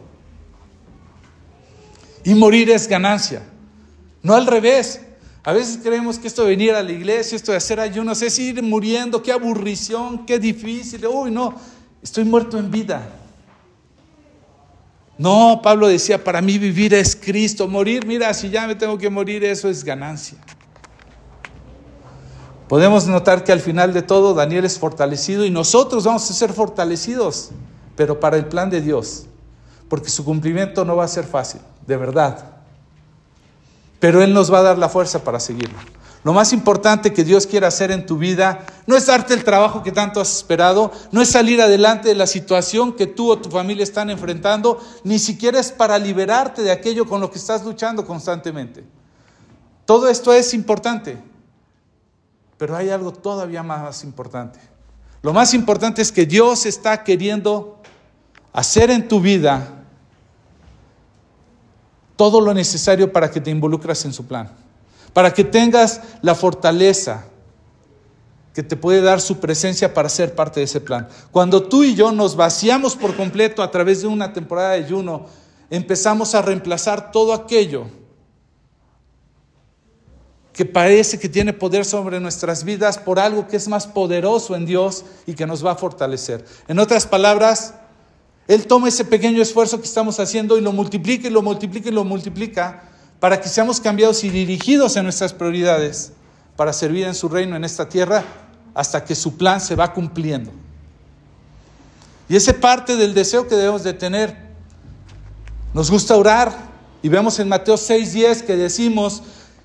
[2.24, 3.42] Y morir es ganancia.
[4.22, 5.00] No al revés.
[5.46, 8.38] A veces creemos que esto de venir a la iglesia, esto de hacer ayunos, es
[8.38, 11.06] ir muriendo, qué aburrición, qué difícil.
[11.06, 11.54] Uy, no,
[12.02, 13.06] estoy muerto en vida.
[15.18, 19.10] No, Pablo decía, para mí vivir es Cristo, morir, mira, si ya me tengo que
[19.10, 20.38] morir, eso es ganancia.
[22.66, 26.54] Podemos notar que al final de todo Daniel es fortalecido y nosotros vamos a ser
[26.54, 27.50] fortalecidos,
[27.96, 29.26] pero para el plan de Dios,
[29.90, 32.53] porque su cumplimiento no va a ser fácil, de verdad
[34.04, 35.78] pero Él nos va a dar la fuerza para seguirlo.
[36.24, 39.82] Lo más importante que Dios quiere hacer en tu vida no es darte el trabajo
[39.82, 43.48] que tanto has esperado, no es salir adelante de la situación que tú o tu
[43.48, 48.04] familia están enfrentando, ni siquiera es para liberarte de aquello con lo que estás luchando
[48.04, 48.84] constantemente.
[49.86, 51.16] Todo esto es importante,
[52.58, 54.60] pero hay algo todavía más importante.
[55.22, 57.80] Lo más importante es que Dios está queriendo
[58.52, 59.83] hacer en tu vida
[62.16, 64.50] todo lo necesario para que te involucras en su plan,
[65.12, 67.26] para que tengas la fortaleza
[68.54, 71.08] que te puede dar su presencia para ser parte de ese plan.
[71.32, 75.26] Cuando tú y yo nos vaciamos por completo a través de una temporada de ayuno,
[75.70, 77.86] empezamos a reemplazar todo aquello
[80.52, 84.66] que parece que tiene poder sobre nuestras vidas por algo que es más poderoso en
[84.66, 86.44] Dios y que nos va a fortalecer.
[86.68, 87.74] En otras palabras,
[88.46, 91.92] él toma ese pequeño esfuerzo que estamos haciendo y lo multiplica y lo multiplica y
[91.92, 92.84] lo multiplica
[93.18, 96.12] para que seamos cambiados y dirigidos en nuestras prioridades
[96.56, 98.22] para servir en su reino en esta tierra
[98.74, 100.50] hasta que su plan se va cumpliendo.
[102.28, 104.36] Y ese parte del deseo que debemos de tener.
[105.72, 106.52] Nos gusta orar
[107.02, 109.22] y vemos en Mateo 6:10 que decimos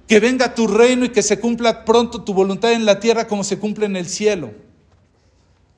[0.08, 3.44] que venga tu reino y que se cumpla pronto tu voluntad en la tierra como
[3.44, 4.52] se cumple en el cielo.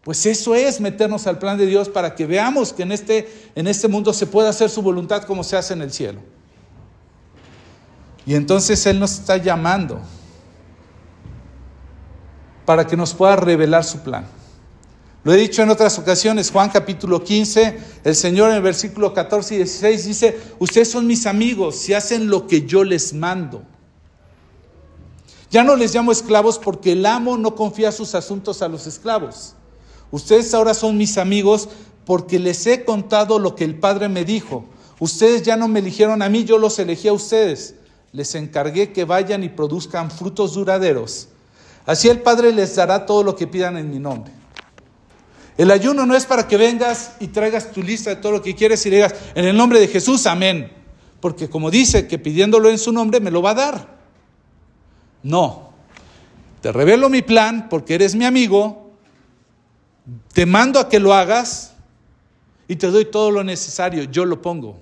[0.04, 3.68] Pues eso es meternos al plan de Dios para que veamos que en este, en
[3.68, 6.22] este mundo se puede hacer su voluntad como se hace en el cielo.
[8.26, 10.02] Y entonces Él nos está llamando
[12.66, 14.26] para que nos pueda revelar su plan.
[15.24, 19.54] Lo he dicho en otras ocasiones, Juan capítulo 15, el Señor en el versículo 14
[19.54, 23.62] y 16 dice, ustedes son mis amigos si hacen lo que yo les mando.
[25.52, 29.54] Ya no les llamo esclavos porque el amo no confía sus asuntos a los esclavos.
[30.12, 31.70] Ustedes ahora son mis amigos
[32.06, 34.66] porque les he contado lo que el Padre me dijo.
[35.00, 37.76] Ustedes ya no me eligieron a mí, yo los elegí a ustedes.
[38.12, 41.30] Les encargué que vayan y produzcan frutos duraderos.
[41.86, 44.32] Así el Padre les dará todo lo que pidan en mi nombre.
[45.58, 48.56] El ayuno no es para que vengas y traigas tu lista de todo lo que
[48.56, 50.72] quieres y digas, en el nombre de Jesús, amén.
[51.20, 53.98] Porque como dice que pidiéndolo en su nombre me lo va a dar.
[55.24, 55.72] No.
[56.62, 58.91] Te revelo mi plan porque eres mi amigo
[60.34, 61.74] te mando a que lo hagas
[62.68, 64.78] y te doy todo lo necesario, yo lo pongo.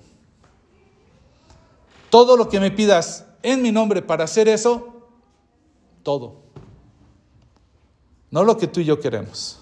[2.10, 5.08] Todo lo que me pidas en mi nombre para hacer eso,
[6.04, 6.42] todo.
[8.32, 9.60] No lo que tú y yo queremos.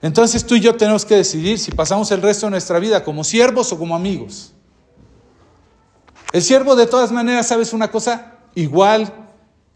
[0.00, 3.24] Entonces tú y yo tenemos que decidir si pasamos el resto de nuestra vida como
[3.24, 4.52] siervos o como amigos.
[6.32, 8.38] El siervo de todas maneras, ¿sabes una cosa?
[8.54, 9.12] Igual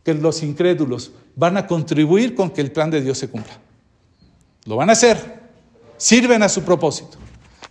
[0.04, 3.58] que los incrédulos, van a contribuir con que el plan de Dios se cumpla.
[4.64, 5.40] Lo van a hacer,
[5.96, 7.18] sirven a su propósito,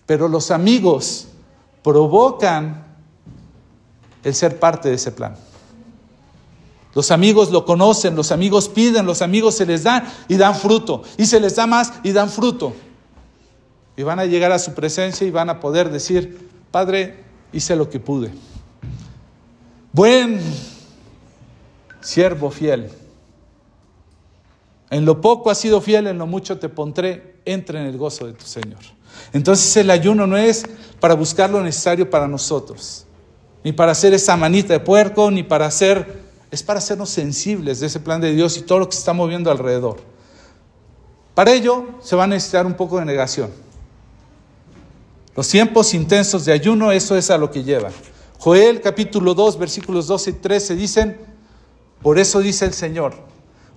[0.06, 1.28] pero los amigos
[1.84, 2.86] provocan
[4.24, 5.36] el ser parte de ese plan.
[6.94, 11.04] Los amigos lo conocen, los amigos piden, los amigos se les dan y dan fruto,
[11.18, 12.74] y se les da más y dan fruto.
[13.96, 17.24] Y van a llegar a su presencia y van a poder decir, Padre,
[17.54, 18.32] hice lo que pude.
[19.94, 20.42] Buen
[22.02, 22.89] siervo fiel
[24.92, 28.28] en lo poco has sido fiel, en lo mucho te pondré, entra en el gozo
[28.28, 28.80] de tu Señor.
[29.32, 30.66] Entonces el ayuno no es
[31.00, 33.06] para buscar lo necesario para nosotros,
[33.64, 36.22] ni para hacer esa manita de puerco, ni para hacer,
[36.52, 39.14] es para hacernos sensibles de ese plan de Dios y todo lo que se está
[39.14, 39.98] moviendo alrededor.
[41.34, 43.50] Para ello se va a necesitar un poco de negación.
[45.38, 47.92] Los tiempos intensos de ayuno, eso es a lo que lleva.
[48.39, 51.18] Joel capítulo 2, versículos 12 y 13 dicen,
[52.02, 53.31] Por eso dice el Señor,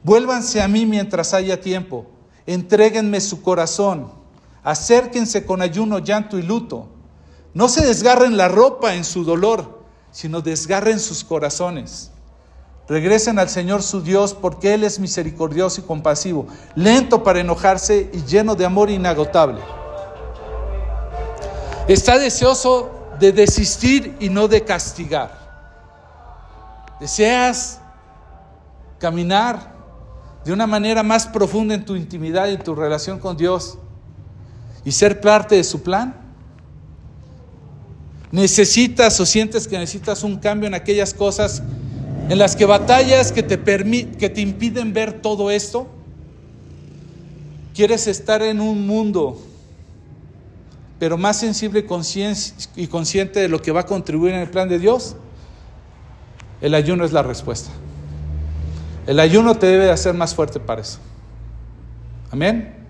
[0.05, 2.07] vuélvanse a mí mientras haya tiempo,
[2.47, 4.13] entréguenme su corazón,
[4.63, 6.91] acérquense con ayuno, llanto y luto.
[7.55, 9.83] No se desgarren la ropa en su dolor,
[10.13, 12.11] sino desgarren sus corazones.
[12.87, 18.23] Regresen al Señor su Dios porque Él es misericordioso y compasivo, lento para enojarse y
[18.25, 19.61] lleno de amor inagotable.
[21.89, 25.45] Está deseoso de desistir y no de castigar.
[27.01, 27.81] Deseas
[28.99, 29.74] caminar
[30.45, 33.79] de una manera más profunda en tu intimidad y en tu relación con Dios
[34.85, 36.15] y ser parte de su plan.
[38.31, 41.63] Necesitas o sientes que necesitas un cambio en aquellas cosas
[42.29, 43.59] en las que batallas que te,
[44.19, 45.87] que te impiden ver todo esto.
[47.75, 49.41] Quieres estar en un mundo,
[50.99, 51.87] pero más sensible
[52.77, 55.17] y consciente de lo que va a contribuir en el plan de Dios.
[56.61, 57.71] El ayuno es la respuesta.
[59.07, 60.99] El ayuno te debe hacer más fuerte para eso.
[62.31, 62.84] Amén.